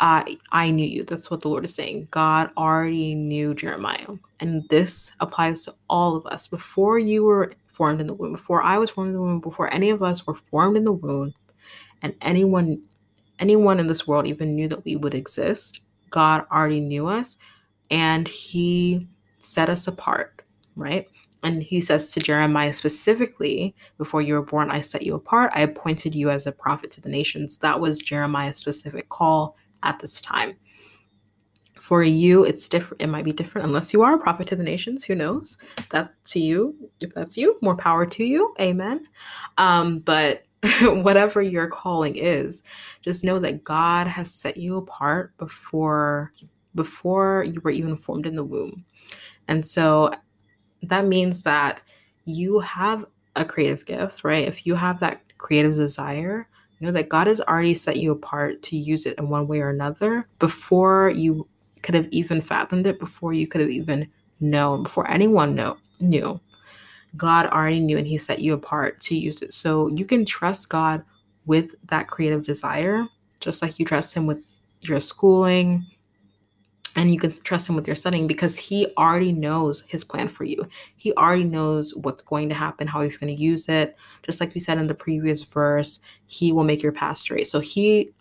I 0.01 0.39
I 0.53 0.71
knew 0.71 0.87
you. 0.87 1.05
That's 1.05 1.31
what 1.31 1.41
the 1.43 1.49
Lord 1.49 1.65
is 1.65 1.75
saying. 1.75 2.09
God 2.11 2.51
already 2.57 3.15
knew 3.15 3.55
Jeremiah. 3.55 4.09
And 4.41 4.69
this 4.69 5.13
applies 5.21 5.65
to 5.65 5.75
all 5.89 6.17
of 6.17 6.27
us. 6.27 6.49
Before 6.49 6.99
you 6.99 7.25
were 7.25 7.55
formed 7.69 8.01
in 8.01 8.09
the 8.09 8.15
womb, 8.15 8.33
before 8.33 8.63
I 8.63 8.79
was 8.79 8.91
formed 8.91 9.09
in 9.11 9.15
the 9.15 9.23
womb, 9.23 9.41
before 9.41 9.73
any 9.73 9.91
of 9.91 10.03
us 10.03 10.27
were 10.27 10.35
formed 10.35 10.77
in 10.77 10.85
the 10.85 10.93
womb, 10.93 11.35
and 12.03 12.15
anyone 12.23 12.83
anyone 13.41 13.81
in 13.81 13.89
this 13.89 14.07
world 14.07 14.27
even 14.27 14.55
knew 14.57 14.69
that 14.69 14.85
we 14.85 14.97
would 14.97 15.15
exist, 15.15 15.81
God 16.11 16.45
already 16.53 16.81
knew 16.81 17.09
us 17.09 17.39
and 17.91 18.29
he 18.29 19.09
set 19.41 19.71
us 19.71 19.89
apart, 19.89 20.43
right? 20.77 21.09
And 21.43 21.63
he 21.63 21.81
says 21.81 22.13
to 22.13 22.21
Jeremiah 22.21 22.73
specifically, 22.73 23.75
Before 23.99 24.23
you 24.23 24.35
were 24.35 24.45
born, 24.45 24.71
I 24.71 24.81
set 24.81 25.03
you 25.03 25.15
apart. 25.15 25.53
I 25.55 25.63
appointed 25.63 26.15
you 26.15 26.31
as 26.31 26.47
a 26.47 26.53
prophet 26.53 26.91
to 26.93 27.01
the 27.01 27.09
nations. 27.09 27.59
That 27.59 27.81
was 27.81 27.99
Jeremiah's 27.99 28.59
specific 28.59 29.09
call 29.09 29.57
at 29.83 29.99
this 29.99 30.21
time. 30.21 30.55
For 31.81 32.05
you, 32.05 32.45
it's 32.45 32.69
different. 32.69 33.03
It 33.03 33.09
might 33.09 33.25
be 33.25 33.33
different 33.33 33.67
unless 33.67 33.93
you 33.93 34.03
are 34.03 34.15
a 34.15 34.19
prophet 34.19 34.47
to 34.49 34.57
the 34.57 34.63
nations. 34.63 35.05
Who 35.05 35.17
knows? 35.17 35.59
That's 35.91 36.11
to 36.33 36.39
you. 36.39 36.77
If 37.01 37.13
that's 37.13 37.37
you, 37.37 37.59
more 37.61 37.77
power 37.77 38.07
to 38.07 38.25
you. 38.25 38.55
Amen. 38.61 39.09
Um, 39.59 39.99
but 39.99 40.45
whatever 40.83 41.43
your 41.43 41.67
calling 41.67 42.15
is, 42.15 42.63
just 43.01 43.25
know 43.25 43.41
that 43.41 43.65
God 43.65 44.07
has 44.07 44.33
set 44.33 44.57
you 44.57 44.77
apart 44.77 45.37
before 45.39 46.33
before 46.75 47.45
you 47.47 47.61
were 47.63 47.71
even 47.71 47.97
formed 47.97 48.27
in 48.27 48.37
the 48.37 48.45
womb. 48.45 48.85
And 49.49 49.67
so 49.67 50.11
that 50.83 51.07
means 51.07 51.43
that 51.45 51.83
you 52.25 52.61
have 52.61 53.05
a 53.37 53.45
creative 53.45 53.87
gift, 53.87 54.25
right? 54.25 54.47
If 54.47 54.67
you 54.67 54.75
have 54.75 55.01
that 55.01 55.23
creative 55.39 55.75
desire, 55.75 56.49
you 56.79 56.87
know 56.87 56.93
that 56.93 57.09
God 57.09 57.27
has 57.29 57.41
already 57.41 57.75
set 57.75 57.97
you 57.97 58.13
apart 58.13 58.63
to 58.63 58.77
use 58.77 59.07
it 59.07 59.19
in 59.19 59.29
one 59.29 59.47
way 59.47 59.61
or 59.61 59.71
another 59.71 60.27
before 60.39 61.11
you 61.11 61.47
could 61.83 61.95
have 61.95 62.09
even 62.11 62.41
fathomed 62.41 62.87
it, 62.87 62.99
before 62.99 63.33
you 63.33 63.47
could 63.47 63.61
have 63.61 63.71
even 63.71 64.09
known, 64.41 64.83
before 64.83 65.09
anyone 65.11 65.55
know, 65.55 65.77
knew. 66.01 66.41
God 67.17 67.47
already 67.47 67.81
knew 67.81 67.99
and 67.99 68.07
He 68.07 68.19
set 68.19 68.41
you 68.41 68.55
apart 68.55 69.01
to 69.03 69.15
use 69.15 69.43
it. 69.43 69.53
So 69.53 69.89
you 69.89 70.05
can 70.05 70.25
trust 70.25 70.69
God 70.69 71.05
with 71.47 71.71
that 71.87 72.09
creative 72.09 72.45
desire, 72.45 73.07
just 73.41 73.63
like 73.63 73.79
you 73.79 73.85
trust 73.85 74.15
Him 74.15 74.27
with 74.27 74.43
your 74.81 75.01
schooling, 75.01 75.87
and 76.97 77.13
you 77.13 77.19
can 77.19 77.31
trust 77.43 77.69
him 77.69 77.75
with 77.75 77.87
your 77.87 77.97
setting 77.97 78.27
because 78.27 78.59
he 78.59 78.87
already 78.99 79.33
knows 79.33 79.83
his 79.87 80.05
plan 80.05 80.29
for 80.29 80.45
you. 80.45 80.67
He 80.97 81.13
already 81.15 81.45
knows 81.45 81.95
what's 81.95 82.23
going 82.23 82.49
to 82.51 82.55
happen, 82.55 82.87
how 82.87 83.01
he's 83.01 83.17
going 83.17 83.35
to 83.35 83.43
use 83.43 83.69
it. 83.69 83.97
Just 84.23 84.41
like 84.41 84.55
we 84.55 84.61
said 84.61 84.79
in 84.79 84.89
the 84.89 84.95
previous 84.95 85.43
verse, 85.43 86.01
he 86.27 86.53
will 86.53 86.65
make 86.65 86.83
your 86.83 86.93
path 86.93 87.19
straight. 87.19 87.49
So 87.49 87.61
he 87.61 88.13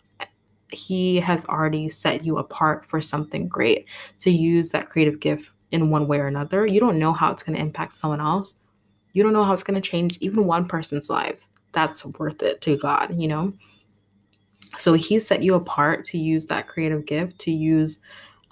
he 0.70 1.16
has 1.20 1.44
already 1.46 1.90
set 1.90 2.24
you 2.24 2.38
apart 2.38 2.86
for 2.86 2.98
something 2.98 3.46
great 3.46 3.86
to 4.20 4.30
use 4.30 4.70
that 4.70 4.88
creative 4.88 5.20
gift 5.20 5.54
in 5.70 5.90
one 5.90 6.08
way 6.08 6.18
or 6.18 6.26
another. 6.26 6.66
You 6.66 6.80
don't 6.80 6.98
know 6.98 7.12
how 7.12 7.30
it's 7.30 7.42
going 7.42 7.56
to 7.56 7.62
impact 7.62 7.92
someone 7.92 8.22
else. 8.22 8.54
You 9.12 9.22
don't 9.22 9.34
know 9.34 9.44
how 9.44 9.52
it's 9.52 9.64
going 9.64 9.80
to 9.80 9.86
change 9.86 10.16
even 10.22 10.46
one 10.46 10.66
person's 10.66 11.10
life. 11.10 11.50
That's 11.72 12.06
worth 12.06 12.42
it 12.42 12.62
to 12.62 12.78
God, 12.78 13.14
you 13.20 13.28
know? 13.28 13.52
So 14.78 14.94
he 14.94 15.18
set 15.18 15.42
you 15.42 15.54
apart 15.54 16.04
to 16.06 16.18
use 16.18 16.46
that 16.46 16.68
creative 16.68 17.04
gift, 17.04 17.38
to 17.40 17.50
use 17.50 17.98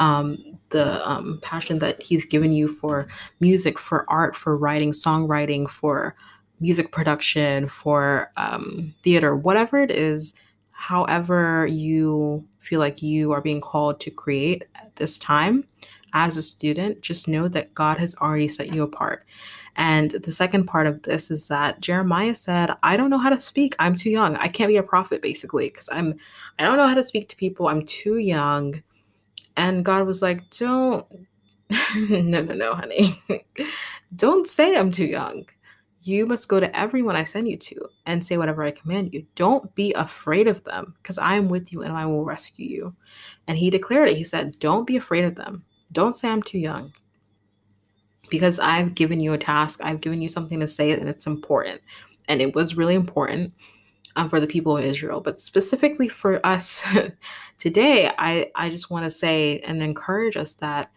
um, 0.01 0.59
the 0.71 1.09
um, 1.09 1.39
passion 1.43 1.79
that 1.79 2.03
he's 2.03 2.27
given 2.27 2.53
you 2.53 2.67
for 2.67 3.07
music, 3.39 3.79
for 3.79 4.05
art, 4.11 4.35
for 4.35 4.57
writing, 4.57 4.91
songwriting, 4.93 5.71
for 5.71 6.17
music 6.59 6.91
production, 6.91 7.69
for 7.69 8.33
um, 8.37 8.95
theater, 9.05 9.37
whatever 9.37 9.81
it 9.81 9.91
is, 9.91 10.35
however 10.73 11.67
you 11.67 12.45
feel 12.59 12.81
like 12.81 13.03
you 13.03 13.33
are 13.33 13.41
being 13.41 13.61
called 13.61 14.01
to 14.01 14.11
create 14.11 14.65
at 14.75 14.95
this 14.97 15.19
time 15.19 15.65
as 16.13 16.37
a 16.37 16.43
student, 16.43 17.03
just 17.03 17.29
know 17.29 17.49
that 17.49 17.75
God 17.75 17.99
has 17.99 18.15
already 18.17 18.49
set 18.49 18.75
you 18.75 18.83
apart. 18.83 19.25
And 19.77 20.11
the 20.11 20.33
second 20.33 20.65
part 20.65 20.87
of 20.87 21.03
this 21.03 21.31
is 21.31 21.49
that 21.49 21.81
Jeremiah 21.81 22.35
said, 22.35 22.73
I 22.83 22.97
don't 22.97 23.11
know 23.11 23.19
how 23.19 23.31
to 23.31 23.41
speak. 23.41 23.77
I'm 23.79 23.95
too 23.95 24.11
young. 24.11 24.37
I 24.37 24.49
can't 24.49 24.69
be 24.69 24.77
a 24.77 24.83
prophet 24.83 25.23
basically 25.23 25.69
because 25.69 25.89
I'm 25.93 26.19
I 26.59 26.65
don't 26.65 26.77
know 26.77 26.89
how 26.89 26.95
to 26.95 27.05
speak 27.05 27.29
to 27.29 27.37
people. 27.37 27.69
I'm 27.69 27.85
too 27.85 28.17
young. 28.17 28.83
And 29.57 29.85
God 29.85 30.07
was 30.07 30.23
like, 30.23 30.49
Don't, 30.51 31.07
no, 31.97 32.43
no, 32.43 32.55
no, 32.55 32.75
honey. 32.75 33.23
Don't 34.17 34.47
say 34.47 34.77
I'm 34.77 34.91
too 34.91 35.07
young. 35.07 35.47
You 36.03 36.27
must 36.27 36.49
go 36.49 36.59
to 36.59 36.77
everyone 36.77 37.15
I 37.15 37.25
send 37.25 37.47
you 37.47 37.59
to 37.59 37.89
and 38.07 38.25
say 38.25 38.39
whatever 38.39 38.63
I 38.63 38.71
command 38.71 39.13
you. 39.13 39.27
Don't 39.35 39.75
be 39.75 39.93
afraid 39.93 40.49
of 40.49 40.65
them 40.65 40.95
because 41.03 41.19
I 41.19 41.35
am 41.35 41.49
with 41.49 41.73
you 41.73 41.83
and 41.83 41.93
I 41.93 42.07
will 42.07 42.25
rescue 42.25 42.67
you. 42.67 42.97
And 43.47 43.59
he 43.59 43.69
declared 43.69 44.09
it. 44.09 44.17
He 44.17 44.25
said, 44.25 44.59
Don't 44.59 44.87
be 44.87 44.97
afraid 44.97 45.25
of 45.25 45.35
them. 45.35 45.65
Don't 45.93 46.17
say 46.17 46.29
I'm 46.29 46.43
too 46.43 46.59
young 46.59 46.93
because 48.31 48.59
I've 48.59 48.95
given 48.95 49.21
you 49.21 49.33
a 49.33 49.39
task. 49.39 49.81
I've 49.83 50.01
given 50.01 50.23
you 50.23 50.29
something 50.29 50.61
to 50.61 50.67
say 50.67 50.93
and 50.93 51.09
it's 51.09 51.27
important. 51.27 51.83
And 52.29 52.41
it 52.41 52.55
was 52.55 52.77
really 52.77 52.95
important 52.95 53.53
um, 54.21 54.29
for 54.29 54.39
the 54.39 54.47
people 54.47 54.77
of 54.77 54.85
Israel. 54.85 55.21
But 55.21 55.41
specifically 55.41 56.09
for 56.09 56.45
us 56.45 56.85
today, 57.59 58.13
I, 58.19 58.51
I 58.55 58.69
just 58.69 58.91
want 58.91 59.05
to 59.05 59.11
say 59.11 59.61
and 59.61 59.83
encourage 59.83 60.37
us 60.37 60.55
that 60.55 60.91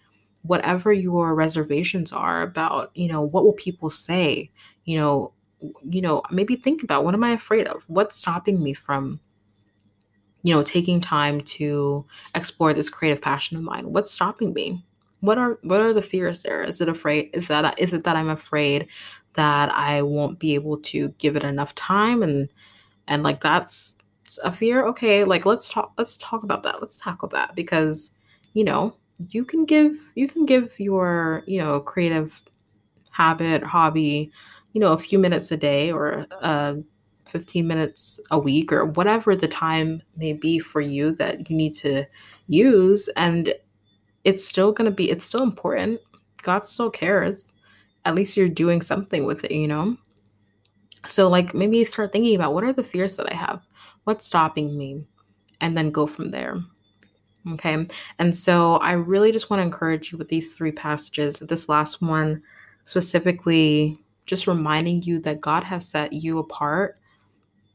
whatever 0.43 0.91
your 0.91 1.33
reservations 1.33 2.11
are 2.11 2.41
about, 2.41 2.91
you 2.95 3.07
know, 3.07 3.21
what 3.21 3.45
will 3.45 3.53
people 3.53 3.89
say? 3.89 4.51
You 4.83 4.97
know, 4.97 5.33
you 5.89 6.01
know, 6.01 6.21
maybe 6.29 6.57
think 6.57 6.83
about 6.83 7.05
what 7.05 7.13
am 7.13 7.23
I 7.23 7.31
afraid 7.31 7.65
of? 7.67 7.85
What's 7.87 8.17
stopping 8.17 8.61
me 8.61 8.73
from, 8.73 9.21
you 10.43 10.53
know, 10.53 10.61
taking 10.61 10.99
time 10.99 11.39
to 11.41 12.05
explore 12.35 12.73
this 12.73 12.89
creative 12.89 13.21
passion 13.21 13.55
of 13.55 13.63
mine? 13.63 13.93
What's 13.93 14.11
stopping 14.11 14.53
me? 14.53 14.83
What 15.21 15.37
are 15.37 15.59
what 15.63 15.79
are 15.79 15.93
the 15.93 16.01
fears 16.01 16.43
there? 16.43 16.61
Is 16.61 16.81
it 16.81 16.89
afraid? 16.89 17.29
Is 17.31 17.47
that 17.47 17.79
is 17.79 17.93
it 17.93 18.03
that 18.03 18.17
I'm 18.17 18.27
afraid 18.27 18.89
that 19.35 19.73
I 19.73 20.01
won't 20.01 20.39
be 20.39 20.55
able 20.55 20.77
to 20.79 21.07
give 21.17 21.37
it 21.37 21.43
enough 21.45 21.73
time 21.75 22.21
and 22.21 22.49
and 23.07 23.23
like 23.23 23.41
that's 23.41 23.95
a 24.43 24.51
fear 24.51 24.85
okay 24.85 25.23
like 25.23 25.45
let's 25.45 25.71
talk 25.71 25.93
let's 25.97 26.17
talk 26.17 26.43
about 26.43 26.63
that 26.63 26.81
let's 26.81 26.99
tackle 26.99 27.27
that 27.27 27.55
because 27.55 28.11
you 28.53 28.63
know 28.63 28.95
you 29.29 29.45
can 29.45 29.65
give 29.65 29.95
you 30.15 30.27
can 30.27 30.45
give 30.45 30.79
your 30.79 31.43
you 31.45 31.59
know 31.59 31.79
creative 31.79 32.41
habit 33.11 33.63
hobby 33.63 34.31
you 34.73 34.81
know 34.81 34.93
a 34.93 34.97
few 34.97 35.19
minutes 35.19 35.51
a 35.51 35.57
day 35.57 35.91
or 35.91 36.25
uh 36.41 36.73
15 37.27 37.67
minutes 37.67 38.19
a 38.31 38.39
week 38.39 38.71
or 38.71 38.85
whatever 38.85 39.35
the 39.35 39.47
time 39.47 40.01
may 40.17 40.33
be 40.33 40.59
for 40.59 40.81
you 40.81 41.13
that 41.15 41.49
you 41.49 41.55
need 41.55 41.73
to 41.73 42.05
use 42.47 43.09
and 43.15 43.53
it's 44.23 44.45
still 44.45 44.71
going 44.71 44.89
to 44.89 44.95
be 44.95 45.09
it's 45.09 45.25
still 45.25 45.43
important. 45.43 45.99
God 46.43 46.65
still 46.65 46.89
cares. 46.89 47.53
At 48.05 48.15
least 48.15 48.35
you're 48.35 48.49
doing 48.49 48.81
something 48.81 49.25
with 49.25 49.43
it 49.45 49.51
you 49.51 49.67
know 49.67 49.97
so, 51.05 51.29
like, 51.29 51.53
maybe 51.53 51.83
start 51.83 52.11
thinking 52.11 52.35
about 52.35 52.53
what 52.53 52.63
are 52.63 52.73
the 52.73 52.83
fears 52.83 53.17
that 53.17 53.31
I 53.31 53.35
have? 53.35 53.65
What's 54.05 54.25
stopping 54.25 54.77
me? 54.77 55.03
And 55.61 55.77
then 55.77 55.91
go 55.91 56.07
from 56.07 56.29
there. 56.31 56.61
Okay. 57.51 57.87
And 58.19 58.35
so, 58.35 58.77
I 58.77 58.93
really 58.93 59.31
just 59.31 59.49
want 59.49 59.59
to 59.59 59.65
encourage 59.65 60.11
you 60.11 60.17
with 60.17 60.29
these 60.29 60.55
three 60.55 60.71
passages. 60.71 61.39
This 61.39 61.67
last 61.67 62.01
one, 62.01 62.41
specifically, 62.85 63.99
just 64.25 64.47
reminding 64.47 65.03
you 65.03 65.19
that 65.19 65.41
God 65.41 65.63
has 65.63 65.87
set 65.87 66.13
you 66.13 66.39
apart 66.39 66.97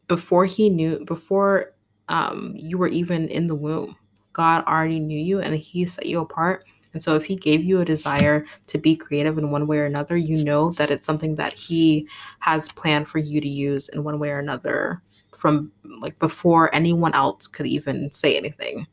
before 0.06 0.46
He 0.46 0.70
knew, 0.70 1.04
before 1.04 1.74
um, 2.08 2.52
you 2.56 2.78
were 2.78 2.88
even 2.88 3.28
in 3.28 3.46
the 3.46 3.54
womb. 3.54 3.96
God 4.32 4.64
already 4.66 5.00
knew 5.00 5.18
you 5.18 5.40
and 5.40 5.54
He 5.54 5.84
set 5.84 6.06
you 6.06 6.20
apart 6.20 6.64
and 6.98 7.02
so, 7.04 7.14
if 7.14 7.26
he 7.26 7.37
gave 7.37 7.62
you 7.62 7.80
a 7.80 7.84
desire 7.84 8.44
to 8.66 8.76
be 8.76 8.96
creative 8.96 9.38
in 9.38 9.52
one 9.52 9.68
way 9.68 9.78
or 9.78 9.84
another, 9.84 10.16
you 10.16 10.42
know 10.42 10.72
that 10.72 10.90
it's 10.90 11.06
something 11.06 11.37
that 11.37 11.52
he 11.56 12.08
has 12.40 12.72
planned 12.72 13.06
for 13.06 13.18
you 13.18 13.40
to 13.40 13.46
use 13.46 13.88
in 13.90 14.02
one 14.02 14.18
way 14.18 14.30
or 14.30 14.40
another 14.40 15.00
from 15.32 15.70
like 16.00 16.18
before 16.18 16.74
anyone 16.74 17.14
else 17.14 17.46
could 17.46 17.68
even 17.68 18.11
say 18.11 18.37
anything. 18.37 18.84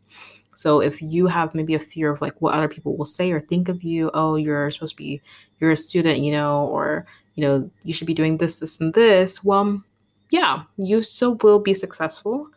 So 0.54 0.84
if 0.84 1.02
you 1.02 1.26
have 1.26 1.56
maybe 1.56 1.74
a 1.74 1.80
fear 1.80 2.12
of 2.12 2.22
like 2.22 2.40
what 2.44 2.54
other 2.54 2.68
people 2.68 2.96
will 2.96 3.08
say 3.08 3.32
or 3.32 3.42
think 3.42 3.70
of 3.70 3.82
you, 3.82 4.12
oh, 4.14 4.36
you're 4.36 4.70
supposed 4.70 4.94
to 4.94 4.98
be, 4.98 5.20
you're 5.60 5.72
a 5.72 5.76
student, 5.76 6.20
you 6.20 6.32
know, 6.32 6.68
or, 6.68 7.08
you 7.34 7.42
know, 7.42 7.72
you 7.86 7.92
should 7.92 8.06
be 8.06 8.14
doing 8.14 8.38
this, 8.38 8.60
this, 8.60 8.80
and 8.80 8.94
this. 8.94 9.44
Well, 9.44 9.82
yeah, 10.30 10.62
you 10.78 11.02
still 11.02 11.40
will 11.42 11.58
be 11.58 11.74
successful. 11.74 12.50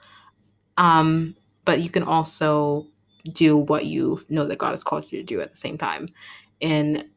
Um, 0.76 1.36
but 1.64 1.80
you 1.80 1.88
can 1.88 2.02
also 2.02 2.86
do 3.32 3.56
what 3.56 3.86
you 3.86 4.20
know 4.28 4.44
that 4.44 4.58
God 4.58 4.72
has 4.72 4.84
called 4.84 5.10
you 5.10 5.18
to 5.18 5.24
do 5.24 5.40
at 5.40 5.50
the 5.50 5.56
same 5.56 5.78
time 5.78 6.08
in 6.60 7.08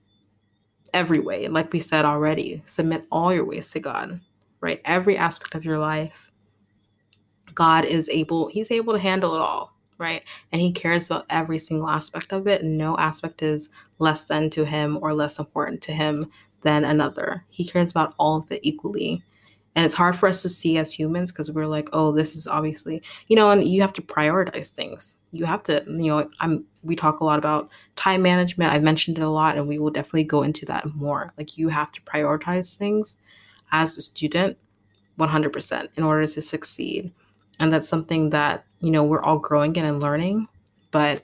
every 0.94 1.20
way. 1.20 1.48
Like 1.48 1.72
we 1.74 1.80
said 1.80 2.06
already, 2.06 2.62
submit 2.66 3.06
all 3.12 3.34
your 3.34 3.46
ways 3.46 3.72
to 3.72 3.80
God, 3.80 4.20
right? 4.60 4.82
Every 4.86 5.18
aspect 5.18 5.56
of 5.56 5.66
your 5.66 5.80
life. 5.80 6.32
God 7.54 7.86
is 7.86 8.10
able, 8.10 8.48
He's 8.48 8.72
able 8.72 8.94
to 8.94 9.00
handle 9.00 9.36
it 9.36 9.42
all 9.42 9.72
right? 10.02 10.24
And 10.52 10.62
he 10.62 10.74
cares 10.74 11.06
about 11.06 11.28
every 11.30 11.60
single 11.60 11.88
aspect 11.88 12.34
of 12.34 12.48
it. 12.48 12.64
No 12.64 12.98
aspect 12.98 13.42
is 13.44 13.70
less 14.00 14.26
than 14.26 14.50
to 14.50 14.66
him 14.66 14.98
or 15.02 15.14
less 15.14 15.40
important 15.40 15.82
to 15.84 15.94
him 15.94 16.30
than 16.64 16.84
another. 16.84 17.46
He 17.50 17.64
cares 17.64 17.92
about 17.92 18.16
all 18.18 18.38
of 18.38 18.52
it 18.52 18.60
equally. 18.64 19.24
And 19.76 19.86
it's 19.86 19.96
hard 19.96 20.18
for 20.18 20.28
us 20.28 20.42
to 20.42 20.50
see 20.50 20.78
as 20.78 20.92
humans 20.92 21.32
because 21.32 21.52
we're 21.52 21.68
like, 21.68 21.88
oh, 21.94 22.12
this 22.12 22.36
is 22.36 22.48
obviously, 22.48 23.02
you 23.28 23.36
know, 23.36 23.52
and 23.52 23.64
you 23.64 23.82
have 23.82 23.94
to 23.94 24.02
prioritize 24.02 24.72
things. 24.72 25.16
You 25.32 25.46
have 25.46 25.64
to, 25.64 25.84
you 25.88 26.08
know, 26.08 26.30
I'm 26.40 26.66
we 26.84 26.96
talk 26.96 27.20
a 27.20 27.24
lot 27.24 27.40
about 27.40 27.70
time 27.96 28.22
management. 28.22 28.72
I've 28.72 28.84
mentioned 28.84 29.18
it 29.18 29.24
a 29.24 29.30
lot 29.30 29.58
and 29.58 29.68
we 29.68 29.80
will 29.80 29.92
definitely 29.92 30.26
go 30.26 30.44
into 30.44 30.66
that 30.66 30.86
more. 30.96 31.34
Like 31.38 31.58
you 31.58 31.70
have 31.70 31.92
to 31.94 32.02
prioritize 32.02 32.76
things 32.76 33.16
as 33.72 33.98
a 33.98 34.02
student 34.02 34.58
100% 35.20 35.88
in 35.96 36.04
order 36.04 36.28
to 36.28 36.42
succeed. 36.42 37.12
And 37.60 37.72
that's 37.72 37.88
something 37.88 38.32
that 38.32 38.66
you 38.82 38.92
know 38.92 39.04
we're 39.04 39.22
all 39.22 39.40
growing 39.40 39.76
in 39.76 39.86
and 39.86 40.02
learning 40.02 40.48
but 40.90 41.24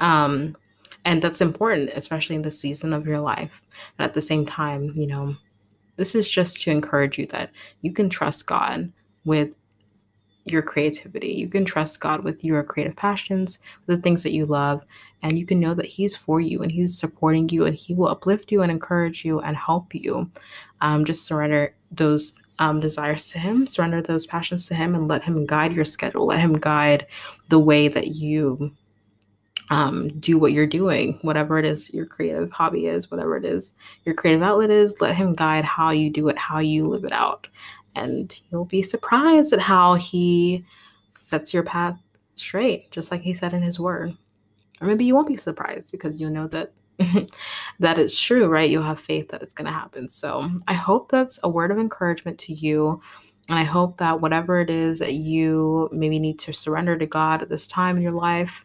um 0.00 0.56
and 1.04 1.20
that's 1.22 1.40
important 1.40 1.90
especially 1.94 2.36
in 2.36 2.42
the 2.42 2.50
season 2.50 2.92
of 2.92 3.06
your 3.06 3.20
life 3.20 3.62
and 3.98 4.04
at 4.04 4.14
the 4.14 4.22
same 4.22 4.46
time 4.46 4.92
you 4.94 5.06
know 5.06 5.36
this 5.96 6.14
is 6.14 6.30
just 6.30 6.62
to 6.62 6.70
encourage 6.70 7.18
you 7.18 7.26
that 7.26 7.50
you 7.82 7.92
can 7.92 8.08
trust 8.08 8.46
god 8.46 8.90
with 9.24 9.50
your 10.50 10.62
creativity 10.62 11.32
you 11.32 11.48
can 11.48 11.64
trust 11.64 12.00
god 12.00 12.24
with 12.24 12.44
your 12.44 12.62
creative 12.62 12.96
passions 12.96 13.58
the 13.86 13.96
things 13.96 14.22
that 14.22 14.32
you 14.32 14.44
love 14.44 14.84
and 15.22 15.38
you 15.38 15.44
can 15.44 15.58
know 15.58 15.74
that 15.74 15.86
he's 15.86 16.16
for 16.16 16.40
you 16.40 16.62
and 16.62 16.70
he's 16.70 16.96
supporting 16.96 17.48
you 17.48 17.64
and 17.66 17.76
he 17.76 17.94
will 17.94 18.08
uplift 18.08 18.52
you 18.52 18.62
and 18.62 18.70
encourage 18.70 19.24
you 19.24 19.40
and 19.40 19.56
help 19.56 19.94
you 19.94 20.30
um, 20.80 21.04
just 21.04 21.24
surrender 21.24 21.74
those 21.90 22.38
um, 22.58 22.80
desires 22.80 23.30
to 23.30 23.38
Him, 23.38 23.66
surrender 23.66 24.02
those 24.02 24.26
passions 24.26 24.66
to 24.66 24.74
Him, 24.74 24.94
and 24.94 25.08
let 25.08 25.22
Him 25.22 25.46
guide 25.46 25.74
your 25.74 25.84
schedule. 25.84 26.26
Let 26.26 26.40
Him 26.40 26.54
guide 26.54 27.06
the 27.48 27.58
way 27.58 27.88
that 27.88 28.08
you 28.08 28.72
um, 29.70 30.08
do 30.18 30.38
what 30.38 30.52
you're 30.52 30.66
doing, 30.66 31.18
whatever 31.22 31.58
it 31.58 31.64
is 31.64 31.92
your 31.92 32.06
creative 32.06 32.50
hobby 32.50 32.86
is, 32.86 33.10
whatever 33.10 33.36
it 33.36 33.44
is 33.44 33.72
your 34.04 34.14
creative 34.14 34.42
outlet 34.42 34.70
is. 34.70 35.00
Let 35.00 35.14
Him 35.14 35.34
guide 35.34 35.64
how 35.64 35.90
you 35.90 36.10
do 36.10 36.28
it, 36.28 36.38
how 36.38 36.58
you 36.58 36.88
live 36.88 37.04
it 37.04 37.12
out. 37.12 37.46
And 37.94 38.40
you'll 38.50 38.64
be 38.64 38.82
surprised 38.82 39.52
at 39.52 39.60
how 39.60 39.94
He 39.94 40.64
sets 41.20 41.52
your 41.52 41.62
path 41.62 41.98
straight, 42.36 42.90
just 42.90 43.10
like 43.10 43.22
He 43.22 43.34
said 43.34 43.52
in 43.52 43.62
His 43.62 43.80
Word. 43.80 44.16
Or 44.80 44.86
maybe 44.86 45.04
you 45.04 45.14
won't 45.14 45.28
be 45.28 45.36
surprised 45.36 45.90
because 45.90 46.20
you'll 46.20 46.30
know 46.30 46.46
that 46.48 46.72
that 47.80 47.98
is 47.98 48.18
true, 48.18 48.48
right? 48.48 48.70
You'll 48.70 48.82
have 48.82 49.00
faith 49.00 49.28
that 49.28 49.42
it's 49.42 49.54
going 49.54 49.66
to 49.66 49.72
happen. 49.72 50.08
So 50.08 50.50
I 50.66 50.74
hope 50.74 51.10
that's 51.10 51.38
a 51.42 51.48
word 51.48 51.70
of 51.70 51.78
encouragement 51.78 52.38
to 52.40 52.52
you. 52.52 53.00
And 53.48 53.58
I 53.58 53.64
hope 53.64 53.96
that 53.98 54.20
whatever 54.20 54.58
it 54.58 54.68
is 54.68 54.98
that 54.98 55.14
you 55.14 55.88
maybe 55.92 56.18
need 56.18 56.38
to 56.40 56.52
surrender 56.52 56.98
to 56.98 57.06
God 57.06 57.40
at 57.40 57.48
this 57.48 57.66
time 57.66 57.96
in 57.96 58.02
your 58.02 58.12
life, 58.12 58.64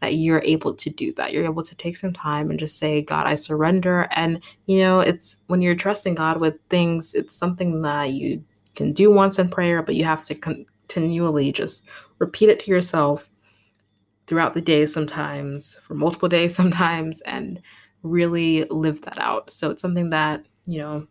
that 0.00 0.14
you're 0.14 0.42
able 0.44 0.74
to 0.74 0.90
do 0.90 1.12
that. 1.14 1.32
You're 1.32 1.44
able 1.44 1.62
to 1.62 1.74
take 1.76 1.96
some 1.96 2.12
time 2.12 2.50
and 2.50 2.58
just 2.58 2.78
say, 2.78 3.00
God, 3.00 3.26
I 3.26 3.36
surrender. 3.36 4.08
And, 4.12 4.40
you 4.66 4.78
know, 4.78 5.00
it's 5.00 5.36
when 5.46 5.62
you're 5.62 5.76
trusting 5.76 6.16
God 6.16 6.40
with 6.40 6.56
things, 6.68 7.14
it's 7.14 7.36
something 7.36 7.82
that 7.82 8.12
you 8.12 8.44
can 8.74 8.92
do 8.92 9.10
once 9.10 9.38
in 9.38 9.48
prayer, 9.48 9.82
but 9.82 9.94
you 9.94 10.04
have 10.04 10.24
to 10.26 10.34
continually 10.34 11.52
just 11.52 11.84
repeat 12.18 12.48
it 12.48 12.60
to 12.60 12.70
yourself 12.70 13.28
throughout 14.26 14.54
the 14.54 14.60
day 14.60 14.86
sometimes, 14.86 15.76
for 15.82 15.94
multiple 15.94 16.28
days 16.28 16.54
sometimes, 16.56 17.20
and 17.22 17.60
really 18.02 18.64
live 18.64 19.02
that 19.02 19.18
out. 19.18 19.50
So 19.50 19.70
it's 19.70 19.82
something 19.82 20.10
that, 20.10 20.44
you 20.66 20.78
know, 20.78 21.06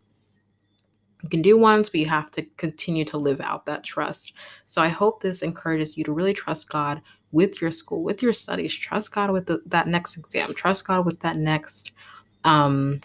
you 1.24 1.30
can 1.30 1.42
do 1.42 1.58
once, 1.58 1.90
but 1.90 2.02
you 2.02 2.08
have 2.08 2.30
to 2.32 2.44
continue 2.58 3.06
to 3.06 3.18
live 3.18 3.40
out 3.40 3.66
that 3.66 3.84
trust. 3.84 4.34
So 4.66 4.82
I 4.82 4.90
hope 4.90 5.22
this 5.22 5.42
encourages 5.42 5.98
you 5.98 6.04
to 6.04 6.12
really 6.12 6.34
trust 6.34 6.68
God 6.68 7.02
with 7.32 7.62
your 7.62 7.72
school, 7.72 8.04
with 8.04 8.22
your 8.22 8.34
studies. 8.34 8.76
Trust 8.76 9.12
God 9.12 9.32
with 9.32 9.46
the, 9.46 9.62
that 9.68 9.88
next 9.88 10.18
exam. 10.18 10.54
Trust 10.54 10.86
God 10.86 11.06
with 11.06 11.22
that 11.22 11.38
next 11.38 11.92
um, 12.44 13.00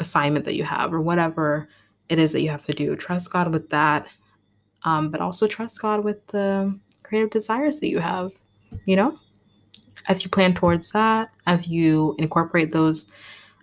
assignment 0.00 0.46
that 0.46 0.56
you 0.56 0.64
have, 0.64 0.94
or 0.94 1.00
whatever 1.02 1.68
it 2.12 2.18
is 2.18 2.32
that 2.32 2.42
you 2.42 2.50
have 2.50 2.62
to 2.62 2.74
do. 2.74 2.94
Trust 2.96 3.32
God 3.32 3.52
with 3.52 3.70
that, 3.70 4.06
um, 4.84 5.10
but 5.10 5.20
also 5.20 5.46
trust 5.46 5.80
God 5.80 6.04
with 6.04 6.26
the 6.28 6.78
creative 7.02 7.30
desires 7.30 7.80
that 7.80 7.88
you 7.88 7.98
have. 7.98 8.32
You 8.86 8.96
know 8.96 9.18
as 10.08 10.24
you 10.24 10.30
plan 10.30 10.54
towards 10.54 10.90
that, 10.92 11.30
as 11.46 11.68
you 11.68 12.14
incorporate 12.18 12.72
those 12.72 13.06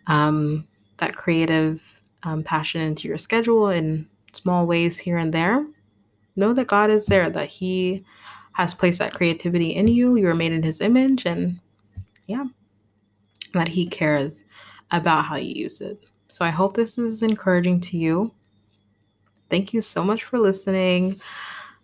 um, 0.07 0.67
that 0.97 1.15
creative 1.15 2.01
um, 2.23 2.43
passion 2.43 2.81
into 2.81 3.07
your 3.07 3.17
schedule 3.17 3.69
in 3.69 4.07
small 4.33 4.65
ways 4.65 4.97
here 4.97 5.17
and 5.17 5.33
there, 5.33 5.65
know 6.35 6.53
that 6.53 6.67
God 6.67 6.89
is 6.89 7.05
there, 7.05 7.29
that 7.29 7.47
He 7.47 8.03
has 8.53 8.73
placed 8.73 8.99
that 8.99 9.13
creativity 9.13 9.69
in 9.69 9.87
you. 9.87 10.15
You 10.15 10.27
are 10.29 10.35
made 10.35 10.51
in 10.51 10.63
His 10.63 10.81
image, 10.81 11.25
and 11.25 11.59
yeah, 12.27 12.45
that 13.53 13.67
He 13.67 13.87
cares 13.87 14.43
about 14.91 15.25
how 15.25 15.35
you 15.35 15.53
use 15.53 15.81
it. 15.81 15.99
So 16.27 16.45
I 16.45 16.49
hope 16.49 16.75
this 16.75 16.97
is 16.97 17.23
encouraging 17.23 17.79
to 17.81 17.97
you. 17.97 18.33
Thank 19.49 19.73
you 19.73 19.81
so 19.81 20.03
much 20.03 20.23
for 20.23 20.39
listening. 20.39 21.19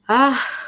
Ah 0.07 0.64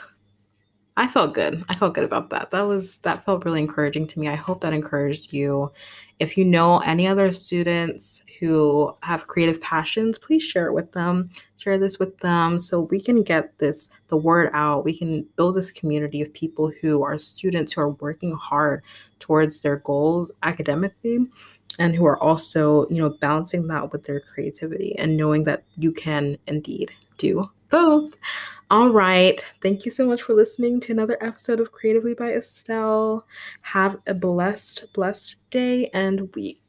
I 1.00 1.08
felt 1.08 1.36
good. 1.36 1.64
I 1.70 1.76
felt 1.76 1.94
good 1.94 2.04
about 2.04 2.32
that. 2.32 2.50
That 2.50 2.64
was 2.64 2.96
that 2.98 3.24
felt 3.24 3.46
really 3.46 3.60
encouraging 3.60 4.08
to 4.08 4.20
me. 4.20 4.30
I 4.30 4.36
hope 4.36 4.62
that 4.62 4.74
encouraged 4.74 5.32
you. 5.32 5.72
If 6.18 6.36
you 6.36 6.44
know 6.44 6.80
any 6.80 7.06
other 7.06 7.32
students 7.32 8.24
who 8.40 8.92
have 9.04 9.28
creative 9.28 9.62
passions, 9.62 10.18
please 10.18 10.42
share 10.42 10.66
it 10.66 10.74
with 10.74 10.92
them. 10.94 11.30
Share 11.58 11.78
this 11.78 12.00
with 12.00 12.18
them 12.18 12.58
so 12.58 12.82
we 12.82 13.00
can 13.00 13.22
get 13.22 13.56
this 13.60 13.90
the 14.08 14.18
word 14.18 14.50
out. 14.54 14.86
We 14.86 14.98
can 14.98 15.22
build 15.36 15.56
this 15.56 15.70
community 15.72 16.20
of 16.20 16.34
people 16.34 16.72
who 16.82 17.04
are 17.04 17.20
students 17.20 17.74
who 17.74 17.82
are 17.82 17.92
working 17.92 18.34
hard 18.34 18.82
towards 19.20 19.60
their 19.60 19.78
goals 19.78 20.32
academically 20.42 21.20
and 21.78 21.96
who 21.96 22.08
are 22.08 22.18
also, 22.24 22.90
you 22.90 22.98
know, 22.98 23.16
balancing 23.22 23.68
that 23.68 23.92
with 23.92 24.06
their 24.06 24.20
creativity 24.20 24.98
and 24.98 25.16
knowing 25.16 25.44
that 25.44 25.64
you 25.76 25.92
can 25.92 26.40
indeed 26.48 26.92
do 27.18 27.48
both. 27.70 28.14
All 28.70 28.90
right. 28.90 29.44
Thank 29.62 29.86
you 29.86 29.92
so 29.92 30.06
much 30.06 30.22
for 30.22 30.34
listening 30.34 30.80
to 30.82 30.92
another 30.92 31.18
episode 31.22 31.60
of 31.60 31.72
Creatively 31.72 32.14
by 32.14 32.34
Estelle. 32.34 33.26
Have 33.62 33.98
a 34.08 34.14
blessed, 34.14 34.92
blessed 34.94 35.50
day 35.52 35.90
and 35.94 36.34
week. 36.36 36.62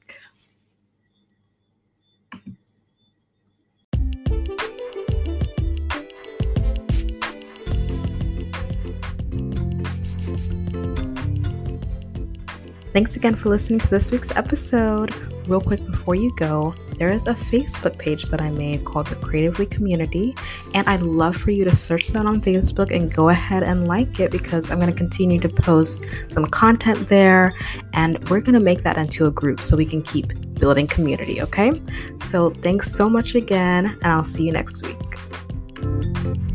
Thanks 12.92 13.16
again 13.16 13.36
for 13.36 13.48
listening 13.48 13.80
to 13.80 13.88
this 13.88 14.10
week's 14.10 14.34
episode. 14.36 15.14
Real 15.48 15.62
quick 15.62 15.84
before 15.86 16.14
you 16.14 16.30
go, 16.36 16.74
there 16.98 17.08
is 17.08 17.26
a 17.26 17.32
Facebook 17.32 17.98
page 17.98 18.24
that 18.24 18.38
I 18.38 18.50
made 18.50 18.84
called 18.84 19.06
the 19.06 19.16
Creatively 19.16 19.64
Community, 19.64 20.34
and 20.74 20.86
I'd 20.86 21.00
love 21.00 21.36
for 21.36 21.52
you 21.52 21.64
to 21.64 21.74
search 21.74 22.08
that 22.08 22.26
on 22.26 22.42
Facebook 22.42 22.94
and 22.94 23.12
go 23.12 23.30
ahead 23.30 23.62
and 23.62 23.88
like 23.88 24.20
it 24.20 24.30
because 24.30 24.70
I'm 24.70 24.78
going 24.78 24.92
to 24.92 24.96
continue 24.96 25.40
to 25.40 25.48
post 25.48 26.04
some 26.28 26.44
content 26.44 27.08
there, 27.08 27.54
and 27.94 28.18
we're 28.28 28.40
going 28.40 28.54
to 28.54 28.60
make 28.60 28.82
that 28.82 28.98
into 28.98 29.24
a 29.24 29.30
group 29.30 29.62
so 29.62 29.74
we 29.74 29.86
can 29.86 30.02
keep 30.02 30.34
building 30.60 30.86
community, 30.86 31.40
okay? 31.40 31.80
So 32.26 32.50
thanks 32.50 32.92
so 32.92 33.08
much 33.08 33.34
again, 33.34 33.86
and 33.86 34.06
I'll 34.06 34.24
see 34.24 34.44
you 34.44 34.52
next 34.52 34.82
week. 34.82 36.47